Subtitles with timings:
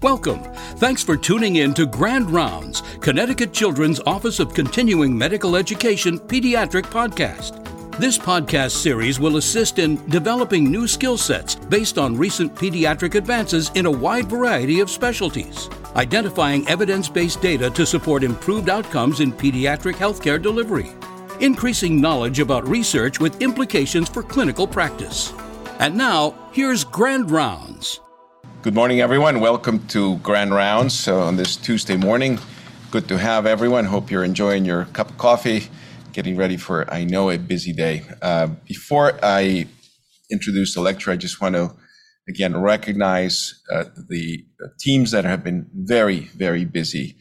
[0.00, 0.44] Welcome.
[0.76, 6.84] Thanks for tuning in to Grand Rounds, Connecticut Children's Office of Continuing Medical Education Pediatric
[6.84, 7.64] Podcast.
[7.98, 13.72] This podcast series will assist in developing new skill sets based on recent pediatric advances
[13.74, 19.32] in a wide variety of specialties, identifying evidence based data to support improved outcomes in
[19.32, 20.92] pediatric healthcare delivery,
[21.40, 25.34] increasing knowledge about research with implications for clinical practice.
[25.80, 27.98] And now, here's Grand Rounds.
[28.60, 29.38] Good morning, everyone.
[29.38, 32.40] Welcome to Grand Rounds uh, on this Tuesday morning.
[32.90, 33.84] Good to have everyone.
[33.84, 35.68] Hope you're enjoying your cup of coffee
[36.12, 38.02] getting ready for, I know, a busy day.
[38.20, 39.68] Uh, before I
[40.28, 41.72] introduce the lecture, I just want to
[42.28, 44.44] again recognize uh, the
[44.80, 47.16] teams that have been very, very busy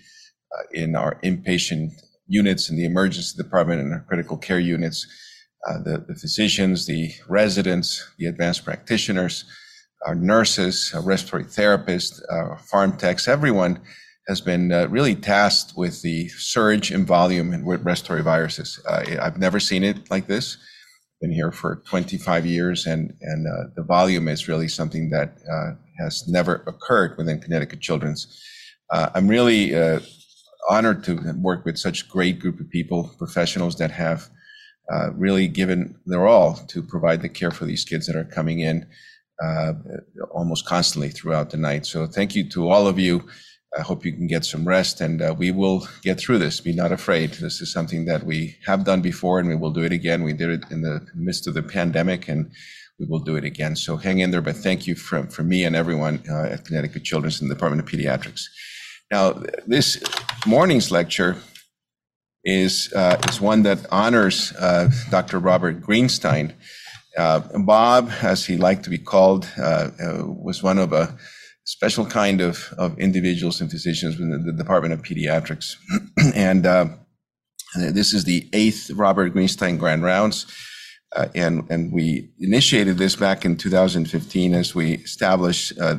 [0.58, 1.92] uh, in our inpatient
[2.28, 5.06] units in the emergency department and our critical care units.
[5.70, 9.46] Uh, the, the, physicians, the residents, the advanced practitioners,
[10.06, 13.80] our nurses, our respiratory therapists, our pharm techs, everyone
[14.28, 18.80] has been uh, really tasked with the surge in volume in respiratory viruses.
[18.88, 20.58] Uh, I've never seen it like this.
[21.22, 25.72] Been here for 25 years, and and uh, the volume is really something that uh,
[25.98, 28.28] has never occurred within Connecticut Children's.
[28.92, 30.00] Uh, I'm really uh,
[30.70, 34.30] honored to work with such great group of people, professionals that have
[35.16, 38.86] really given their all to provide the care for these kids that are coming in
[40.32, 41.86] almost constantly throughout the night.
[41.86, 43.24] So thank you to all of you.
[43.78, 46.62] I hope you can get some rest and uh, we will get through this.
[46.62, 47.32] Be not afraid.
[47.34, 50.24] This is something that we have done before and we will do it again.
[50.24, 52.50] We did it in the midst of the pandemic and
[52.98, 53.76] we will do it again.
[53.76, 54.42] So hang in there.
[54.42, 57.82] But thank you from, from me and everyone uh, at Connecticut Children's in the Department
[57.82, 58.46] of Pediatrics.
[59.12, 60.02] Now, this
[60.46, 61.38] morning's lecture
[62.44, 65.40] is, uh, is one that honors uh, Dr.
[65.40, 66.54] Robert Greenstein.
[67.18, 69.90] Uh, Bob, as he liked to be called, uh,
[70.26, 71.18] was one of a
[71.66, 75.76] special kind of, of individuals and physicians within the Department of Pediatrics.
[76.36, 76.86] and uh,
[77.76, 80.46] this is the eighth Robert Greenstein Grand Rounds.
[81.16, 85.98] Uh, and, and we initiated this back in 2015 as we established uh,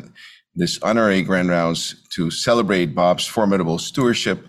[0.55, 4.47] this honorary Grand Rounds to celebrate Bob's formidable stewardship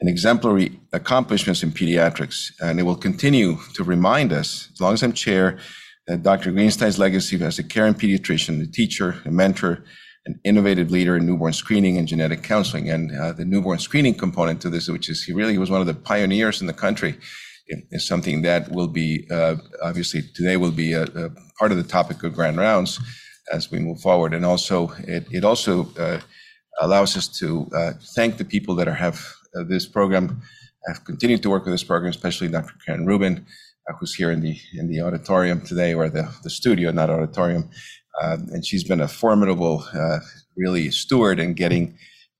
[0.00, 2.50] and exemplary accomplishments in pediatrics.
[2.60, 5.58] And it will continue to remind us, as long as I'm chair,
[6.22, 6.52] Dr.
[6.52, 9.84] Greenstein's legacy as a caring pediatrician, a teacher, a mentor,
[10.26, 12.90] an innovative leader in newborn screening and genetic counseling.
[12.90, 15.86] And uh, the newborn screening component to this, which is he really was one of
[15.86, 17.16] the pioneers in the country,
[17.90, 21.82] is something that will be uh, obviously today will be a, a, part of the
[21.82, 23.00] topic of grand rounds
[23.52, 24.34] as we move forward.
[24.34, 26.20] And also, it, it also uh,
[26.80, 29.24] allows us to uh, thank the people that are, have
[29.56, 30.40] uh, this program,
[30.86, 32.74] have continued to work with this program, especially Dr.
[32.84, 33.46] Karen Rubin,
[33.98, 37.70] who's here in the in the auditorium today, or the, the studio, not auditorium,
[38.22, 40.18] um, and she's been a formidable, uh,
[40.56, 41.96] really steward in getting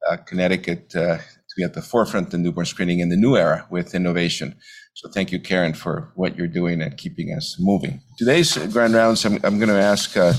[0.08, 3.66] uh, Connecticut uh, to be at the forefront of newborn screening in the new era
[3.70, 4.54] with innovation.
[4.94, 8.00] So thank you, Karen, for what you're doing and keeping us moving.
[8.16, 10.32] Today's Grand Rounds, I'm, I'm going to ask uh,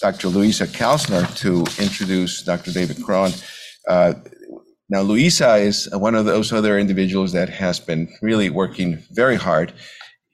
[0.00, 0.28] Dr.
[0.28, 2.72] Louisa Kalsner to introduce Dr.
[2.72, 3.30] David Crone.
[3.88, 4.14] Uh,
[4.88, 9.72] now, Louisa is one of those other individuals that has been really working very hard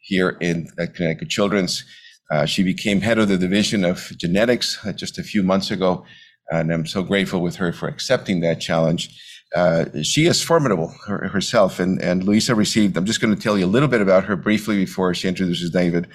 [0.06, 1.84] here in at Connecticut Children's.
[2.30, 6.04] Uh, she became head of the division of genetics uh, just a few months ago,
[6.50, 9.10] and I'm so grateful with her for accepting that challenge.
[9.54, 13.56] Uh, she is formidable her, herself, and, and Louisa received, I'm just going to tell
[13.56, 16.08] you a little bit about her briefly before she introduces David.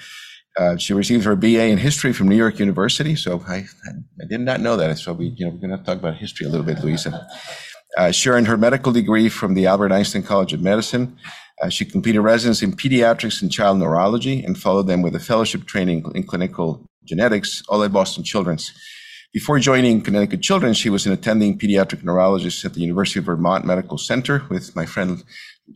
[0.58, 4.42] Uh, she received her BA in history from New York University, so I, I did
[4.42, 4.98] not know that.
[4.98, 7.26] So we, you know, we're going to talk about history a little bit, Louisa.
[7.98, 11.18] Uh, she earned her medical degree from the Albert Einstein College of Medicine
[11.62, 15.66] uh, she completed residency in pediatrics and child neurology and followed them with a fellowship
[15.66, 18.72] training in clinical genetics, all at Boston Children's.
[19.34, 23.64] Before joining Connecticut Children's, she was an attending pediatric neurologist at the University of Vermont
[23.64, 25.24] Medical Center with my friend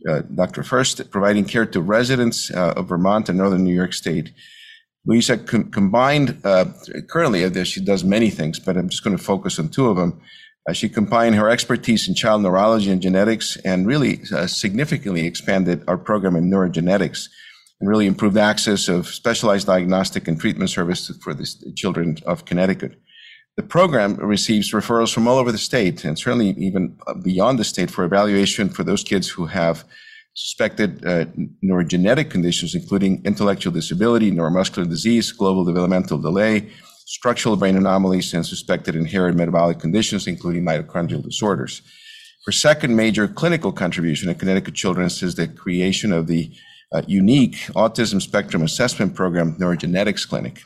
[0.08, 0.62] uh, Dr.
[0.62, 4.32] First, providing care to residents uh, of Vermont and northern New York State.
[5.06, 6.66] Louisa com- combined, uh,
[7.08, 10.20] currently, she does many things, but I'm just going to focus on two of them.
[10.68, 15.84] Uh, she combined her expertise in child neurology and genetics and really uh, significantly expanded
[15.86, 17.28] our program in neurogenetics
[17.80, 21.46] and really improved access of specialized diagnostic and treatment services for the
[21.76, 23.00] children of Connecticut.
[23.56, 27.90] The program receives referrals from all over the state and certainly even beyond the state
[27.90, 29.84] for evaluation for those kids who have
[30.34, 31.24] suspected uh,
[31.64, 36.70] neurogenetic conditions, including intellectual disability, neuromuscular disease, global developmental delay,
[37.16, 41.80] structural brain anomalies, and suspected inherited metabolic conditions, including mitochondrial disorders.
[42.44, 46.52] Her second major clinical contribution at Connecticut Children's is the creation of the
[46.92, 50.60] uh, unique Autism Spectrum Assessment Program Neurogenetics Clinic.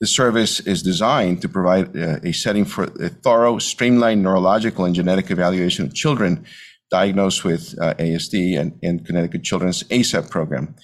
[0.00, 5.30] The service is designed to provide a setting for a thorough, streamlined neurological and genetic
[5.30, 6.46] evaluation of children
[6.90, 10.74] diagnosed with ASD and Connecticut Children's ASAP program.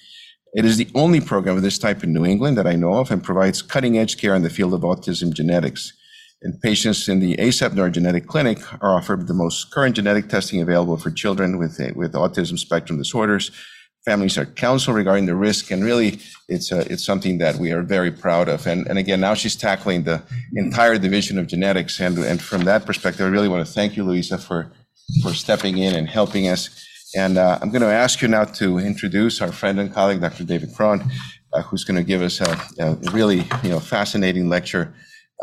[0.57, 3.11] It is the only program of this type in New England that I know of
[3.11, 5.93] and provides cutting-edge care in the field of autism genetics.
[6.41, 10.97] And patients in the ASAP Neurogenetic Clinic are offered the most current genetic testing available
[10.97, 13.51] for children with with autism spectrum disorders.
[14.07, 17.83] Families are counseled regarding the risk, and really, it's uh, it's something that we are
[17.83, 18.67] very proud of.
[18.67, 20.23] And, and again, now she's tackling the
[20.55, 24.05] entire division of genetics, and and from that perspective, I really want to thank you,
[24.05, 24.71] Luisa, for
[25.35, 26.71] stepping in and helping us.
[27.15, 30.45] Uh, I'm gonna ask you now to introduce our friend and colleague, Dr.
[30.45, 31.09] David Crone,
[31.53, 34.93] uh, who's gonna give us a really, you know, fascinating lecture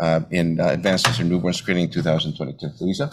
[0.02, 2.68] uh, in advances in newborn screening 2022.
[2.82, 3.12] Luisa?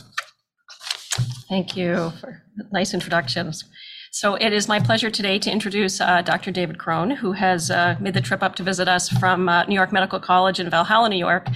[1.49, 2.43] Thank you for
[2.73, 3.65] nice introductions.
[4.13, 6.51] So it is my pleasure today to introduce Dr.
[6.51, 7.71] David Crone, who has
[8.01, 11.17] made the trip up to visit us from New York Medical College in Valhalla, New
[11.17, 11.47] York,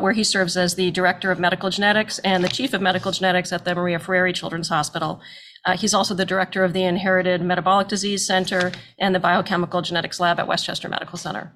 [0.00, 3.52] where he serves as the Director of Medical Genetics and the Chief of Medical Genetics
[3.52, 5.20] at the Maria Fareri Children's Hospital.
[5.66, 10.20] Uh, he's also the Director of the Inherited Metabolic Disease Center and the Biochemical Genetics
[10.20, 11.52] Lab at Westchester Medical Center.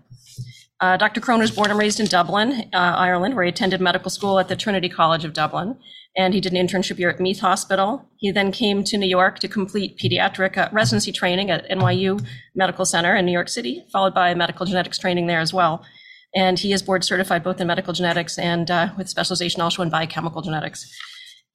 [0.80, 1.20] Uh, Dr.
[1.20, 4.48] Crone was born and raised in Dublin, uh, Ireland, where he attended medical school at
[4.48, 5.78] the Trinity College of Dublin,
[6.16, 8.06] and he did an internship year at Meath Hospital.
[8.16, 12.24] He then came to New York to complete pediatric residency training at NYU
[12.54, 15.84] Medical Center in New York City, followed by medical genetics training there as well.
[16.34, 18.68] And he is board certified both in medical genetics and
[18.98, 20.92] with specialization also in biochemical genetics.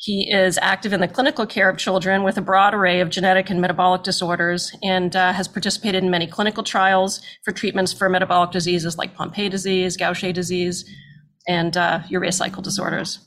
[0.02, 3.50] He is active in the clinical care of children with a broad array of genetic
[3.50, 8.52] and metabolic disorders and uh, has participated in many clinical trials for treatments for metabolic
[8.52, 10.90] diseases like Pompe disease, Gaucher disease,
[11.50, 13.20] and uh, urea cycle disorders.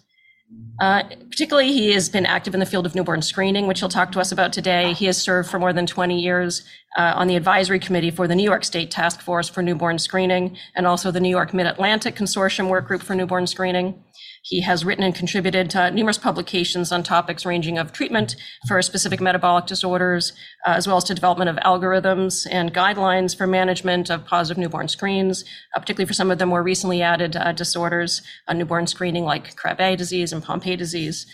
[0.81, 4.11] Uh, particularly, he has been active in the field of newborn screening, which he'll talk
[4.13, 4.95] to us about today.
[4.95, 6.63] He has served for more than 20 years
[6.97, 10.87] on the advisory committee for the New York State Task Force for Newborn Screening and
[10.87, 14.02] also the New York Mid-Atlantic Consortium Work Group for Newborn Screening.
[14.44, 18.35] He has written and contributed to numerous publications on topics ranging of treatment
[18.67, 20.33] for specific metabolic disorders,
[20.67, 24.89] uh, as well as to development of algorithms and guidelines for management of positive newborn
[24.89, 25.44] screens,
[25.77, 29.55] uh, particularly for some of the more recently added uh, disorders on newborn screening, like
[29.55, 31.25] Krabbe disease and Pompe disease.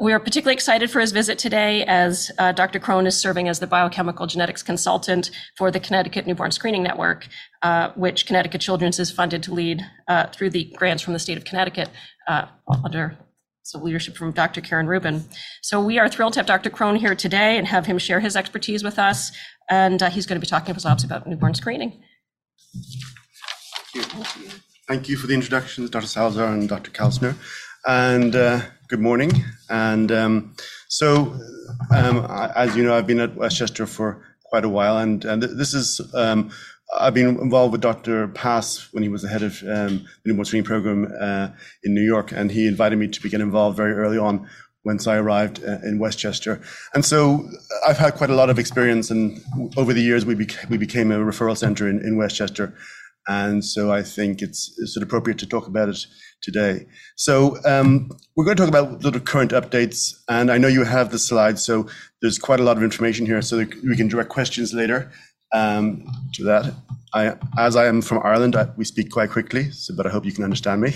[0.00, 2.80] We are particularly excited for his visit today, as uh, Dr.
[2.80, 7.28] Crone is serving as the biochemical genetics consultant for the Connecticut Newborn Screening Network,
[7.60, 11.36] uh, which Connecticut Children's is funded to lead uh, through the grants from the state
[11.36, 11.90] of Connecticut,
[12.84, 13.16] under
[13.64, 14.60] some leadership from Dr.
[14.60, 15.24] Karen Rubin.
[15.60, 16.70] So we are thrilled to have Dr.
[16.70, 19.30] Crone here today and have him share his expertise with us,
[19.70, 22.02] and he's gonna be talking to us about newborn screening.
[23.92, 24.48] Thank you.
[24.88, 26.06] Thank you for the introductions, Dr.
[26.06, 26.90] Salazar and Dr.
[26.90, 27.36] Kalsner,
[27.86, 28.34] and
[28.92, 29.32] good morning.
[29.70, 30.54] And um,
[30.88, 31.34] so,
[31.96, 35.98] um, as you know, I've been at Westchester for quite a while, and this is...
[36.14, 36.50] Um,
[37.00, 38.28] I've been involved with Dr.
[38.28, 41.48] Pass when he was the head of the newborn screening program uh,
[41.82, 44.46] in New York, and he invited me to get involved very early on
[44.84, 46.60] once I arrived uh, in Westchester.
[46.92, 49.40] And so uh, I've had quite a lot of experience, and
[49.78, 52.74] over the years, we became a referral center in Westchester,
[53.28, 56.06] and so I think it's of appropriate to talk about it
[56.42, 56.86] today.
[57.16, 61.18] So, um, we're gonna talk about the current updates, and I know you have the
[61.18, 61.86] slides, so
[62.20, 65.10] there's quite a lot of information here, so we can direct questions later
[65.54, 66.04] um,
[66.34, 66.74] to that.
[67.58, 70.44] As I am from Ireland, we speak quite quickly, so but I hope you can
[70.44, 70.94] understand me.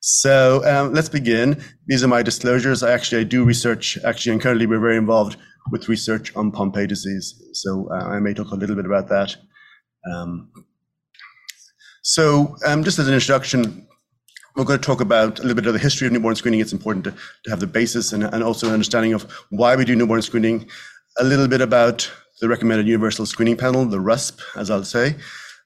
[0.00, 1.60] So, um, let's begin.
[1.88, 2.84] These are my disclosures.
[2.84, 5.36] I actually do research, actually, and currently, we're very involved
[5.72, 9.36] with research on Pompe disease, so uh, I may talk a little bit about that.
[12.02, 13.86] So, um, just as an introduction,
[14.56, 16.60] we're gonna talk about a little bit of the history of newborn screening.
[16.60, 20.22] It's important to have the basis and also an understanding of why we do newborn
[20.22, 20.68] screening,
[21.18, 25.16] a little bit about the Recommended Universal Screening Panel, the RUSP, as I'll say,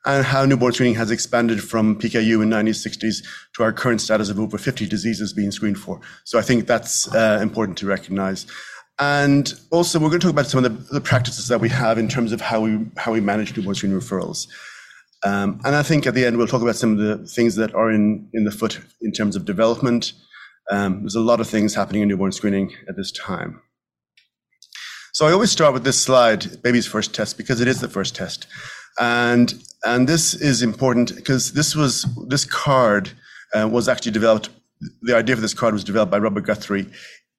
[0.05, 3.25] and how newborn screening has expanded from PKU in the 1960s
[3.55, 6.01] to our current status of over 50 diseases being screened for.
[6.25, 8.47] So I think that's uh, important to recognize.
[8.99, 12.33] And also, we're gonna talk about some of the practices that we have in terms
[12.33, 14.49] of how we manage newborn screening referrals.
[15.25, 17.75] Um, and I think at the end, we'll talk about some of the things that
[17.75, 20.13] are in in the foot in terms of development.
[20.71, 23.61] Um, there's a lot of things happening in newborn screening at this time.
[25.13, 28.15] So I always start with this slide, Baby's First Test, because it is the first
[28.17, 28.47] test.
[28.99, 33.11] And this is important because this was, this card
[33.55, 34.49] uh, was actually developed.
[35.03, 36.87] The idea for this card was developed by Robert Guthrie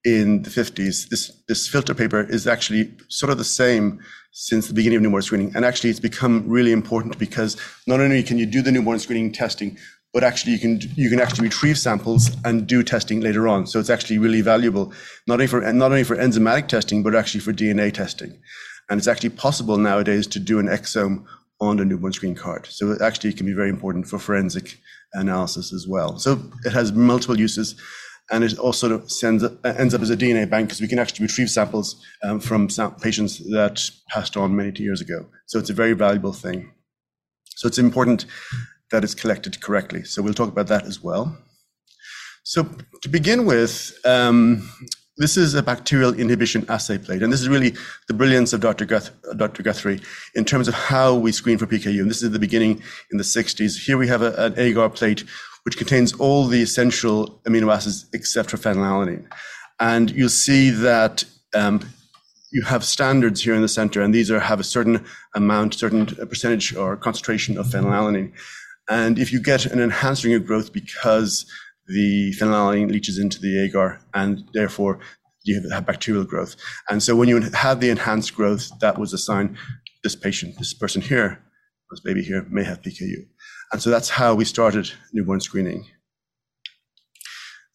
[0.06, 1.10] in the 50s.
[1.48, 4.00] This filter paper is actually sort of the same
[4.32, 7.56] since the beginning of newborn screening, and actually, it's become really important because
[7.86, 9.78] not only can you do the newborn screening testing,
[10.12, 13.68] but actually, you can you can actually retrieve samples and do testing later on.
[13.68, 14.92] So it's actually really valuable,
[15.28, 18.40] not only for not only for enzymatic testing, but actually for DNA testing.
[18.90, 21.26] And it's actually possible nowadays to do an exome
[21.62, 22.66] on a newborn screening card.
[22.68, 24.80] So it actually can be very important for forensic
[25.14, 26.18] analysis as well.
[26.20, 27.76] So it has multiple uses,
[28.32, 31.50] and it also sends, ends up as a DNA bank because we can actually retrieve
[31.50, 32.68] samples um, from
[33.02, 35.26] patients that passed on many years ago.
[35.46, 36.72] So it's a very valuable thing.
[37.56, 38.26] So it's important
[38.92, 40.04] that it's collected correctly.
[40.04, 41.38] So we'll talk about that as well.
[42.44, 42.68] So
[43.02, 44.70] to begin with, um,
[45.18, 47.74] this is a bacterial inhibition assay plate, and this is really
[48.08, 48.86] the brilliance of Dr.
[48.86, 49.62] Guth- Dr.
[49.64, 50.02] Guthrie
[50.36, 52.02] in terms of how we screen for PKU.
[52.02, 53.86] And this is the beginning in the 60s.
[53.86, 55.24] Here we have a, an agar plate
[55.64, 59.26] which contains all the essential amino acids except for phenylalanine.
[59.80, 61.82] And you'll see that um,
[62.52, 65.06] you have standards here in the center, and these are have a certain
[65.36, 68.32] amount, certain percentage or concentration of phenylalanine.
[68.90, 71.46] And if you get an enhanced of growth because
[71.88, 75.00] the phenylalanine leaches into the agar, and therefore
[75.44, 76.56] you have bacterial growth.
[76.90, 79.58] And so when you have the enhanced growth, that was a sign
[80.04, 81.42] this patient, this person here,
[81.90, 83.26] this baby here, may have PKU.
[83.74, 85.88] And so that's how we started newborn screening.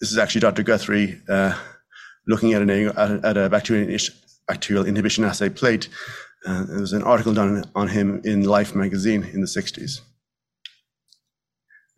[0.00, 0.62] This is actually Dr.
[0.62, 1.58] Guthrie uh,
[2.28, 5.88] looking at, an, at a bacterial, inhibition assay plate.
[6.46, 10.00] Uh, there was an article done on him in Life magazine in the 60s.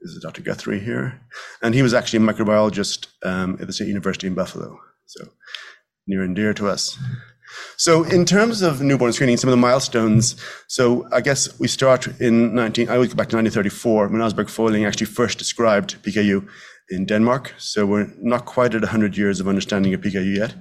[0.00, 0.40] This is Dr.
[0.40, 1.20] Guthrie here.
[1.62, 4.80] And he was actually a microbiologist um, at the State University in Buffalo.
[5.04, 5.28] So
[6.06, 6.98] near and dear to us.
[7.76, 10.36] So in terms of newborn screening, some of the milestones,
[10.68, 14.48] so I guess we start in 19, I would go back to 1934 when Asbjørn
[14.48, 16.46] Følling actually first described PKU
[16.90, 17.54] in Denmark.
[17.58, 20.54] So we're not quite at 100 years of understanding of PKU yet.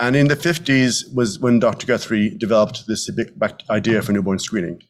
[0.00, 1.86] And in the 50s was when Dr.
[1.86, 3.10] Guthrie developed this
[3.68, 4.80] idea for newborn screening.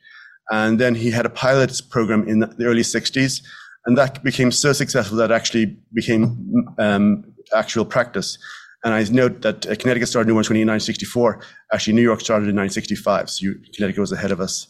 [0.51, 3.43] And then he had a pilot program in the early 60s
[3.89, 7.25] and that became so successful that actually became um,
[7.55, 8.37] actual practice.
[8.85, 11.43] And I note that uh, Connecticut started in 1964.
[11.73, 13.31] Actually, New York started in 1965.
[13.31, 14.69] So you, Connecticut was ahead of us.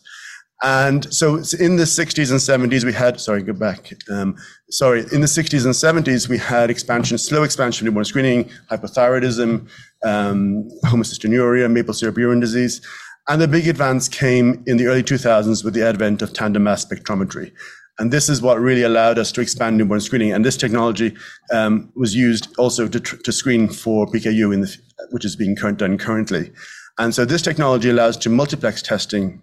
[0.63, 3.93] And so in the 60s and 70s, we had, sorry, go back.
[4.11, 4.37] Um,
[4.71, 9.69] sorry, in the 60s and 70s, we had expansion, slow expansion of newborn screening, hypothyroidism,
[10.05, 12.81] um, homocystinuria, maple syrup urine disease.
[13.29, 16.85] And the big advance came in the early 2000s with the advent of tandem mass
[16.85, 17.53] spectrometry.
[17.99, 20.33] And this is what really allowed us to expand newborn screening.
[20.33, 21.17] And this technology
[21.53, 24.77] um, was used also to, to screen for PKU, in the,
[25.11, 26.53] which is being current, done currently.
[26.99, 29.41] And so this technology allows to multiplex testing,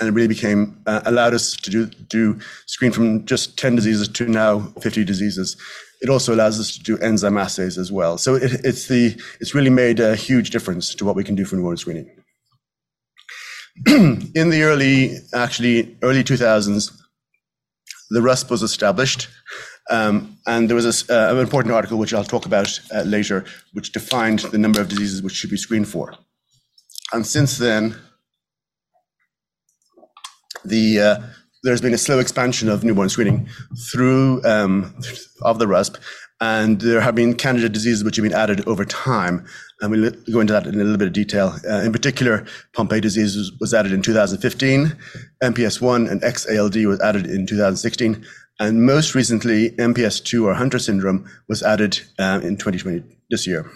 [0.00, 4.08] and it really became uh, allowed us to do, do screen from just 10 diseases
[4.08, 5.56] to now 50 diseases.
[6.00, 8.18] It also allows us to do enzyme assays as well.
[8.18, 11.44] So it, it's the it's really made a huge difference to what we can do
[11.44, 12.10] for newborn screening.
[13.86, 16.99] in the early, actually early 2000s,
[18.10, 19.28] the RUSP was established.
[19.88, 23.44] Um, and there was a, uh, an important article, which I'll talk about uh, later,
[23.72, 26.14] which defined the number of diseases which should be screened for.
[27.12, 27.96] And since then,
[30.64, 31.20] the uh,
[31.62, 33.48] there's been a slow expansion of newborn screening
[33.90, 34.94] through um,
[35.42, 35.96] of the RUSP,
[36.40, 39.44] and there have been candidate diseases which have been added over time.
[39.80, 41.56] And we'll go into that in a little bit of detail.
[41.68, 44.96] Uh, in particular, Pompe disease was, was added in 2015,
[45.42, 48.24] MPS 1 and XALD was added in 2016,
[48.58, 53.70] and most recently, MPS 2 or Hunter syndrome was added uh, in 2020 this year.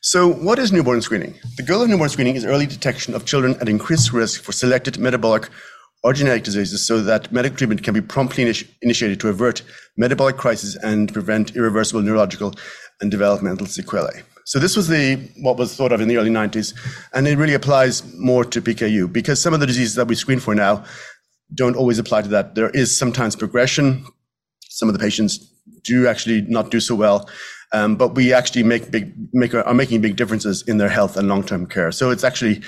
[0.00, 1.34] So, what is newborn screening?
[1.56, 4.96] The goal of newborn screening is early detection of children at increased risk for selected
[4.96, 5.48] metabolic
[6.04, 9.62] or genetic diseases so that medical treatment can be promptly initi- initiated to avert
[9.96, 12.54] metabolic crisis and prevent irreversible neurological
[13.00, 14.22] and developmental sequelae.
[14.44, 16.72] So this was the what was thought of in the early 90s,
[17.12, 20.40] and it really applies more to PKU because some of the diseases that we screen
[20.40, 20.84] for now
[21.54, 22.54] don't always apply to that.
[22.54, 24.06] There is sometimes progression.
[24.70, 25.38] Some of the patients
[25.82, 27.28] do actually not do so well,
[27.72, 31.28] um, but we actually make big make are making big differences in their health and
[31.28, 31.92] long term care.
[31.92, 32.62] So it's actually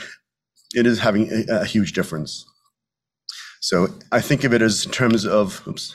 [0.74, 2.44] it is having a, a huge difference.
[3.60, 5.94] So I think of it as in terms of oops,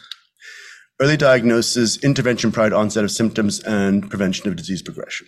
[1.02, 5.28] early diagnosis, intervention prior to onset of symptoms, and prevention of disease progression.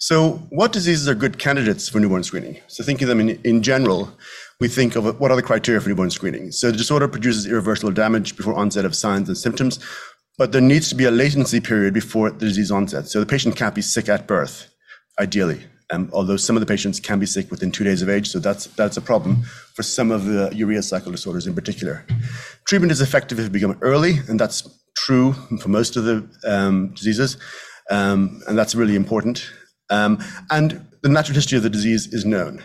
[0.00, 2.58] So, what diseases are good candidates for newborn screening?
[2.68, 4.16] So, thinking of them in, in general,
[4.60, 6.52] we think of what are the criteria for newborn screening.
[6.52, 9.80] So, the disorder produces irreversible damage before onset of signs and symptoms,
[10.38, 13.08] but there needs to be a latency period before the disease onset.
[13.08, 14.72] So, the patient can't be sick at birth,
[15.20, 18.28] ideally um, although some of the patients can be sick within two days of age,
[18.28, 19.42] so that's that's a problem
[19.74, 22.04] for some of the urea cycle disorders in particular.
[22.66, 26.92] Treatment is effective if it becomes early, and that's true for most of the um,
[26.94, 27.36] diseases,
[27.90, 29.50] um, and that's really important.
[29.90, 32.62] And the natural history of the disease is known.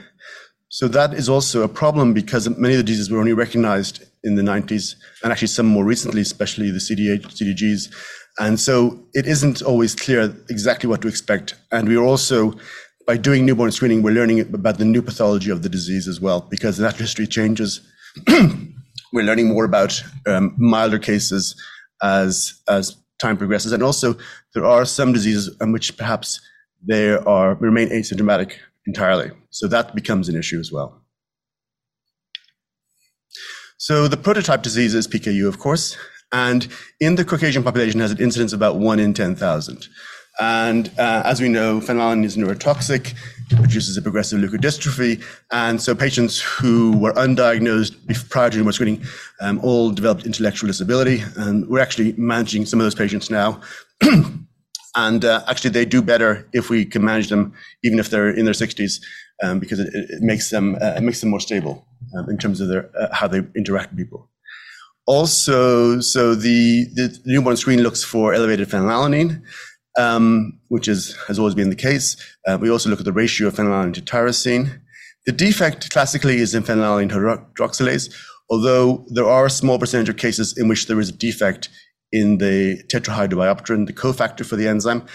[0.70, 4.36] So that is also a problem because many of the diseases were only recognized in
[4.36, 7.94] the 90s, and actually some more recently, especially the CDH, CDGs.
[8.39, 11.56] And so it isn't always clear exactly what to expect.
[11.72, 12.56] And we are also
[13.06, 16.42] by doing newborn screening, we're learning about the new pathology of the disease as well,
[16.42, 17.82] because the natural history changes
[19.14, 21.56] We're learning more about um, milder cases
[22.02, 24.16] as as time progresses, and also
[24.54, 26.42] there are some diseases in which perhaps
[26.86, 28.54] they are remain asymptomatic
[28.88, 29.32] entirely.
[29.52, 31.00] So that becomes an issue as well.
[33.78, 35.96] So the prototype disease is PKU, of course,
[36.32, 36.68] and
[37.00, 39.88] in the Caucasian population has an incidence of about one in 10,000.
[40.40, 43.13] And uh, as we know, phenylalanine is neurotoxic.
[43.52, 45.24] It produces a progressive leukodystrophy.
[45.52, 49.04] And so patients who were undiagnosed prior to newborn screening
[49.42, 51.24] um, all developed intellectual disability.
[51.38, 53.62] And we're actually managing some of those patients now.
[54.96, 58.46] and uh, actually, they do better if we can manage them, even if they're in
[58.46, 59.02] their 60s,
[59.44, 61.86] um, because it, it, makes them uh, it makes them more stable
[62.18, 64.30] um, in terms of their uh, how they interact with people.
[65.06, 69.44] Also, so the, the newborn screen looks for elevated phenylalanine
[69.98, 72.16] um, which is, has always been the case.
[72.48, 74.80] Uh, we also look at the ratio of phenylalanine to tyrosine.
[75.26, 78.14] The defect classically is in phenylalanine hydroxylase,
[78.50, 81.70] although there are a small percentage of cases in which there is a defect
[82.12, 85.06] in the tetrahydrobiopterin, the cofactor for the enzyme.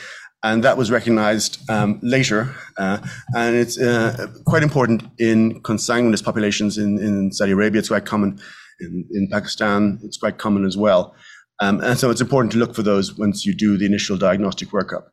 [0.42, 2.54] And that was recognized um, later.
[2.76, 2.98] Uh,
[3.36, 7.80] and it's uh, quite important in consanguineous populations in, in Saudi Arabia.
[7.80, 8.38] It's quite common
[8.80, 9.98] in, in Pakistan.
[10.04, 11.14] It's quite common as well.
[11.60, 14.68] Um, and so it's important to look for those once you do the initial diagnostic
[14.68, 15.06] workup.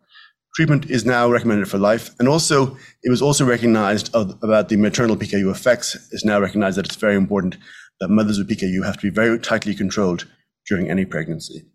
[0.56, 2.12] Treatment is now recommended for life.
[2.20, 5.96] And also, it was also recognized of, about the maternal PKU effects.
[6.12, 7.58] It's now recognized that it's very important
[8.00, 10.28] that mothers with PKU have to be very tightly controlled
[10.68, 11.66] during any pregnancy.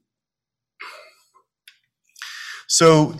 [2.69, 3.17] So,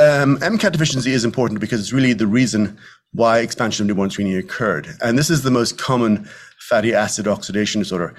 [0.00, 2.78] um, MCAD deficiency is important because it's really the reason
[3.12, 4.88] why expansion of newborn screening occurred.
[5.02, 6.28] And this is the most common
[6.60, 8.14] fatty acid oxidation disorder.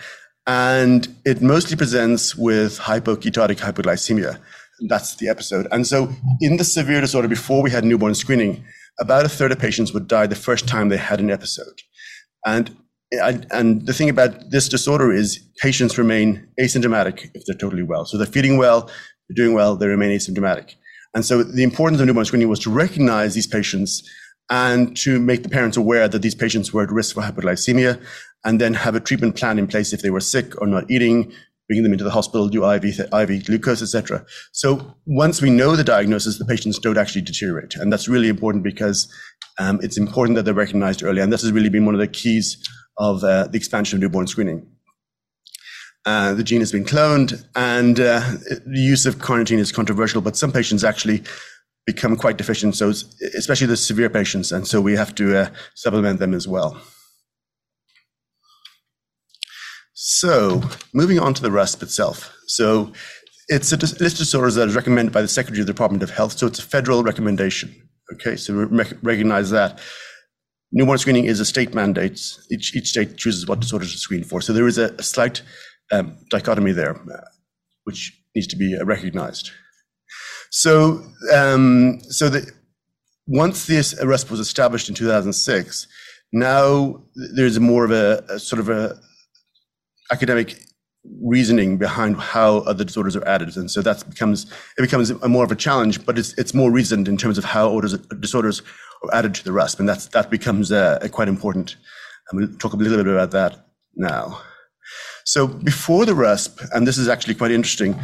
[0.46, 4.40] And it mostly presents with hypoketotic hypoglycemia.
[4.88, 5.68] That's the episode.
[5.72, 6.10] And so,
[6.42, 8.64] in the severe disorder, before we had newborn screening,
[9.00, 11.82] about a third of patients would die the first time they had an episode.
[12.46, 12.76] And
[13.22, 18.06] and the thing about this disorder is patients remain asymptomatic if they're totally well.
[18.06, 18.90] So they're feeding well,
[19.30, 20.76] they're doing well, they remain asymptomatic.
[21.14, 24.02] And so the importance of newborn screening was to recognize these patients
[24.54, 28.00] and to make the parents aware that these patients were at risk for hypoglycemia
[28.46, 31.34] and then have a treatment plan in place if they were sick or not eating,
[31.68, 34.24] bringing them into the hospital, do IV, IV glucose, etc.
[34.52, 37.74] So once we know the diagnosis, the patients don't actually deteriorate.
[37.74, 39.12] And that's really important because
[39.58, 41.24] um, it's important that they're recognized early.
[41.24, 42.63] And this has really been one of the keys
[43.00, 44.68] of uh, the expansion of newborn screening.
[46.06, 48.20] Uh, the gene has been cloned, and uh,
[48.68, 51.24] the use of carnitine is controversial, but some patients actually
[51.86, 52.89] become quite deficient, so
[53.38, 56.82] especially the severe patients, and so we have to uh, supplement them as well.
[59.93, 60.62] So,
[60.93, 62.36] moving on to the RUSP itself.
[62.48, 62.91] So,
[63.48, 66.10] it's a list of disorders that is recommended by the Secretary of the Department of
[66.10, 66.34] Health.
[66.34, 67.74] So, it's a federal recommendation.
[68.13, 69.80] Okay, so we recognize that.
[70.72, 72.19] Newborn screening is a state mandate.
[72.50, 74.41] Each, each state chooses what disorders to screen for.
[74.41, 75.41] So, there is a, a slight
[75.91, 77.22] um, dichotomy there, uh,
[77.84, 79.52] which needs to be uh, recognized.
[80.56, 82.48] So, um, so the,
[83.26, 85.88] once this RUSP was established in 2006,
[86.32, 87.02] now
[87.36, 88.96] there's more of a, a sort of a
[90.12, 90.63] academic
[91.24, 94.46] reasoning behind how other disorders are added, and so that becomes
[94.78, 96.06] it becomes a more of a challenge.
[96.06, 98.62] But it's it's more reasoned in terms of how orders, disorders
[99.04, 100.70] are added to the RUSP, and that's that becomes
[101.12, 101.78] quite important.
[102.30, 104.39] And we'll talk a little bit about that now.
[105.26, 108.00] So before the RUSP, and this is actually quite interesting,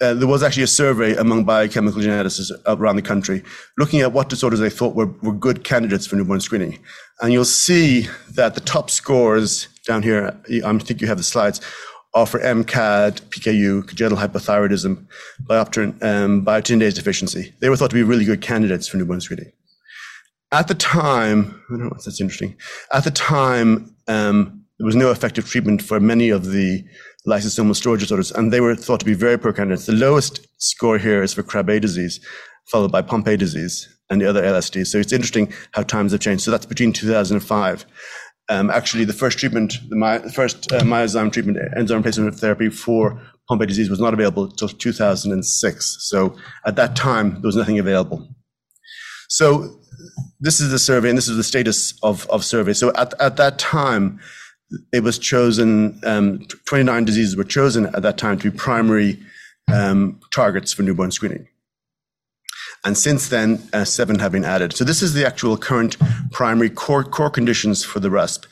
[0.00, 3.42] uh, there was actually a survey among biochemical geneticists around the country
[3.78, 6.78] looking at what disorders they thought were, were good candidates for newborn screening.
[7.20, 11.60] And you'll see that the top scores down here, I think you have the slides,
[12.14, 15.06] are for MCAD, PKU, congenital hypothyroidism,
[15.44, 17.52] biopterin, um, biotinidase deficiency.
[17.60, 19.52] They were thought to be really good candidates for newborn screening.
[20.52, 22.56] At the time, I don't know, that's interesting.
[22.92, 26.84] At the time, um, there was no effective treatment for many of the
[27.26, 29.86] lysosomal storage disorders, and they were thought to be very poor candidates.
[29.86, 32.20] The lowest score here is for Krabbe disease,
[32.66, 34.88] followed by Pompe disease and the other LSDs.
[34.88, 36.44] So it's interesting how times have changed.
[36.44, 37.86] So that's between 2005.
[38.48, 43.20] Um, actually, the first treatment, the, my, first uh, myozyme treatment, enzyme replacement therapy for
[43.48, 45.96] Pompe disease was not available until 2006.
[46.00, 48.28] So at that time, there was nothing available.
[49.28, 49.80] So
[50.38, 52.72] this is the survey, and this is the status of, of survey.
[52.72, 54.20] So at, at that time,
[54.92, 59.18] it was chosen, um, 29 diseases were chosen at that time to be primary
[59.72, 61.48] um, targets for newborn screening.
[62.84, 64.72] And since then, uh, seven have been added.
[64.72, 65.96] So this is the actual current
[66.30, 68.46] primary core, core conditions for the RUSP.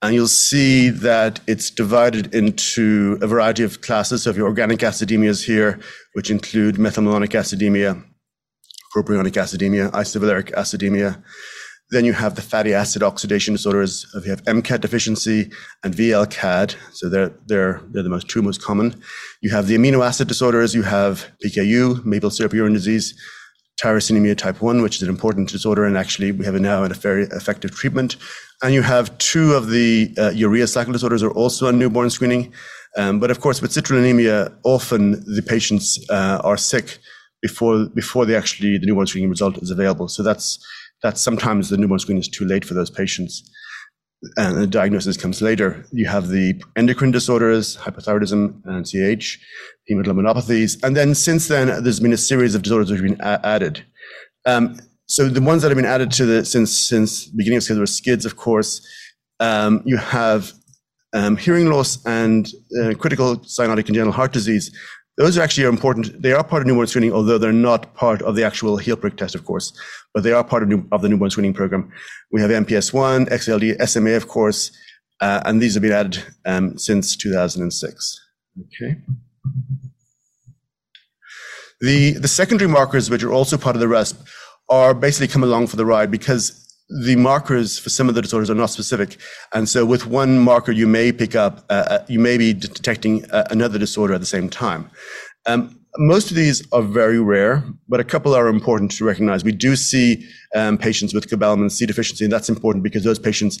[0.00, 4.22] And you'll see that it's divided into a variety of classes.
[4.22, 5.80] So if your organic acidemias here,
[6.12, 8.02] which include methylmalonic acidemia,
[8.94, 11.22] propionic acidemia, isovaleric acidemia,
[11.90, 14.06] Then you have the fatty acid oxidation disorders.
[14.24, 15.50] You have MCAD deficiency
[15.82, 16.76] and VLCAD.
[16.92, 19.00] So they're, they're, they're the most two most common.
[19.42, 20.74] You have the amino acid disorders.
[20.74, 23.14] You have PKU, maple syrup urine disease,
[23.80, 27.24] tyrosinemia type 1, which is an important disorder, and actually we have now a very
[27.32, 28.16] effective treatment.
[28.62, 32.52] And you have two of the uh, urea cycle disorders are also on newborn screening.
[32.96, 36.98] Um, but of course, with citrullinemia, often the patients uh, are sick
[37.42, 40.08] before before they actually the newborn screening result is available.
[40.08, 40.58] So that's
[41.04, 43.48] that's sometimes the newborn screening is too late for those patients.
[44.38, 45.84] And the diagnosis comes later.
[45.92, 49.38] You have the endocrine disorders, hypothyroidism, and CH,
[49.90, 50.82] hemoglobinopathies.
[50.82, 53.84] And then since then, there's been a series of disorders which have been a- added.
[54.46, 57.80] Um, so the ones that have been added to the since since beginning of schedule
[57.80, 58.80] were SCIDS, of course.
[59.40, 60.54] Um, you have
[61.12, 64.74] um, hearing loss and uh, critical cyanotic congenital heart disease.
[65.16, 66.20] Those are actually important.
[66.20, 69.16] They are part of newborn screening, although they're not part of the actual heel prick
[69.16, 69.72] test, of course,
[70.12, 71.92] but they are part of, new, of the newborn screening program.
[72.32, 74.76] We have MPS 1, XLD, SMA, of course,
[75.20, 78.20] uh, and these have been added um, since 2006.
[78.60, 78.96] Okay.
[81.80, 84.16] The, the secondary markers, which are also part of the RUSP,
[84.68, 86.63] are basically come along for the ride because
[87.02, 89.18] the markers for some of the disorders are not specific.
[89.52, 93.28] And so with one marker, you may pick up, uh, uh you may be detecting
[93.30, 94.90] uh, another disorder at the same time.
[95.46, 99.44] Um, most of these are very rare, but a couple are important to recognize.
[99.44, 103.60] We do see um, patients with cobalamin C deficiency, and that's important because those patients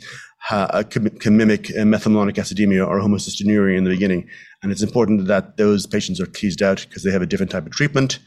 [0.50, 4.28] uh, can, can, mimic uh, methylmalonic acidemia or homocystinuria in the beginning.
[4.62, 7.66] And it's important that those patients are teased out because they have a different type
[7.66, 8.18] of treatment.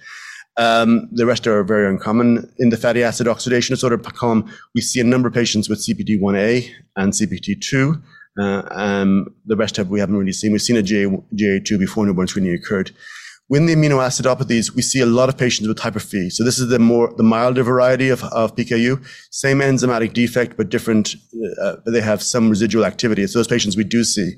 [0.58, 2.52] Um, the rest are very uncommon.
[2.58, 6.70] In the fatty acid oxidation disorder column, we see a number of patients with CPT1A
[6.96, 8.02] and CPT2.
[8.40, 10.52] Uh, um, the rest have, we haven't really seen.
[10.52, 12.92] We've seen a GA, GA2 before newborn screening occurred.
[13.50, 16.32] With the amino acidopathies, we see a lot of patients with hyperphe.
[16.34, 19.02] So this is the more the milder variety of, of PKU.
[19.32, 21.16] Same enzymatic defect, but different.
[21.62, 23.26] Uh, they have some residual activity.
[23.28, 24.34] So those patients we do see.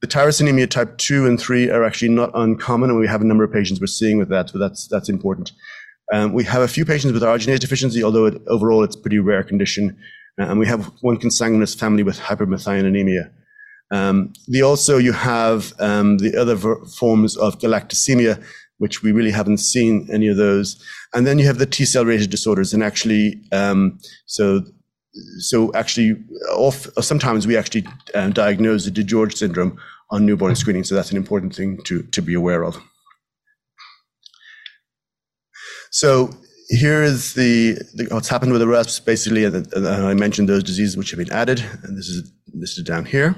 [0.00, 3.44] The tyrosinemia type 2 and 3 are actually not uncommon, and we have a number
[3.44, 5.52] of patients we're seeing with that, so that's, that's important.
[6.12, 9.18] Um, we have a few patients with arginase deficiency, although it, overall it's a pretty
[9.18, 9.96] rare condition.
[10.38, 13.30] Uh, and we have one consanguineous family with hypermethionine
[13.90, 18.42] Um, the also you have um, the other ver- forms of galactosemia,
[18.78, 20.82] which we really haven't seen any of those.
[21.14, 24.62] And then you have the T cell related disorders, and actually, um, so
[25.38, 26.16] so actually,
[26.50, 29.78] off, sometimes we actually uh, diagnose the DiGeorge syndrome
[30.10, 30.84] on newborn screening.
[30.84, 32.80] So that's an important thing to, to be aware of.
[35.90, 36.30] So
[36.68, 40.64] here is the, the what's happened with the RUSPs, basically, and, and I mentioned those
[40.64, 43.36] diseases which have been added, and this is this is down here.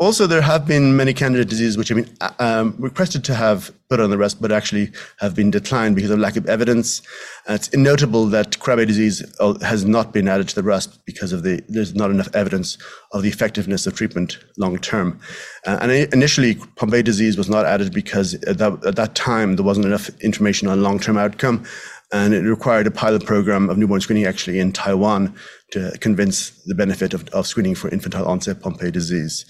[0.00, 3.72] Also, there have been many candidate diseases which have been uh, um, requested to have
[3.88, 7.00] put on the RUSP, but actually have been declined because of lack of evidence.
[7.48, 11.32] Uh, it's notable that Krabbe disease uh, has not been added to the RUSP because
[11.32, 12.76] of the there's not enough evidence
[13.12, 15.20] of the effectiveness of treatment long term.
[15.64, 19.64] Uh, and initially, Pompe disease was not added because at that, at that time there
[19.64, 21.64] wasn't enough information on long term outcome
[22.12, 25.34] and it required a pilot program of newborn screening actually in Taiwan
[25.72, 29.44] to convince the benefit of, of screening for infantile onset Pompe disease.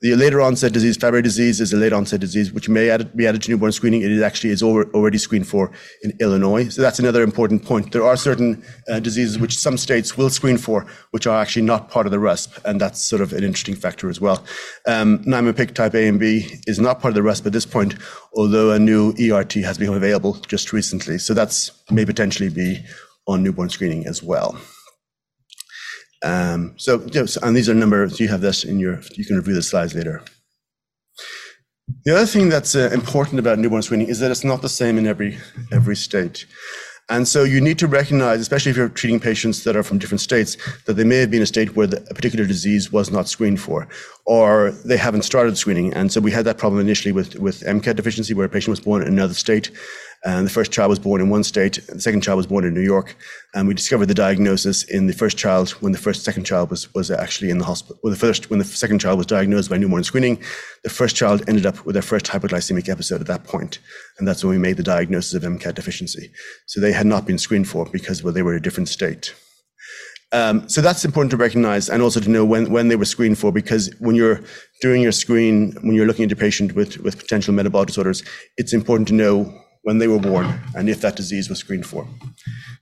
[0.00, 3.26] The later onset disease, Fabry disease, is a late onset disease which may add, be
[3.26, 4.02] added to newborn screening.
[4.02, 5.72] It is actually is already screened for
[6.04, 6.68] in Illinois.
[6.68, 7.90] So that's another important point.
[7.90, 11.90] There are certain uh, diseases which some states will screen for, which are actually not
[11.90, 14.44] part of the RUSP, and that's sort of an interesting factor as well.
[14.86, 17.96] Um, Niemann-Pick type A and B is not part of the RUSP at this point,
[18.36, 21.18] although a new ERT has become available just recently.
[21.18, 22.84] So that's may potentially be
[23.26, 24.60] on newborn screening as well.
[26.22, 29.36] Um, so, you know, and these are numbers, you have this in your, you can
[29.36, 30.22] review the slides later.
[32.04, 34.98] The other thing that's uh, important about newborn screening is that it's not the same
[34.98, 35.38] in every,
[35.72, 36.44] every state.
[37.10, 40.20] And so you need to recognize, especially if you're treating patients that are from different
[40.20, 43.28] states, that they may have been a state where the, a particular disease was not
[43.28, 43.88] screened for,
[44.26, 45.94] or they haven't started screening.
[45.94, 48.80] And so we had that problem initially with, with MCAD deficiency, where a patient was
[48.80, 49.70] born in another state,
[50.24, 52.74] and the first child was born in one state, the second child was born in
[52.74, 53.16] New York.
[53.54, 56.92] And we discovered the diagnosis in the first child when the first second child was,
[56.92, 57.98] was actually in the hospital.
[58.02, 60.42] When the first when the second child was diagnosed by newborn screening,
[60.82, 63.78] the first child ended up with their first hypoglycemic episode at that point.
[64.18, 66.32] And that's when we made the diagnosis of MCAD deficiency.
[66.66, 69.34] So they had not been screened for because well, they were in a different state.
[70.30, 73.38] Um, so that's important to recognize and also to know when, when they were screened
[73.38, 74.42] for, because when you're
[74.82, 78.22] doing your screen, when you're looking at a patient with, with potential metabolic disorders,
[78.58, 82.06] it's important to know when they were born and if that disease was screened for.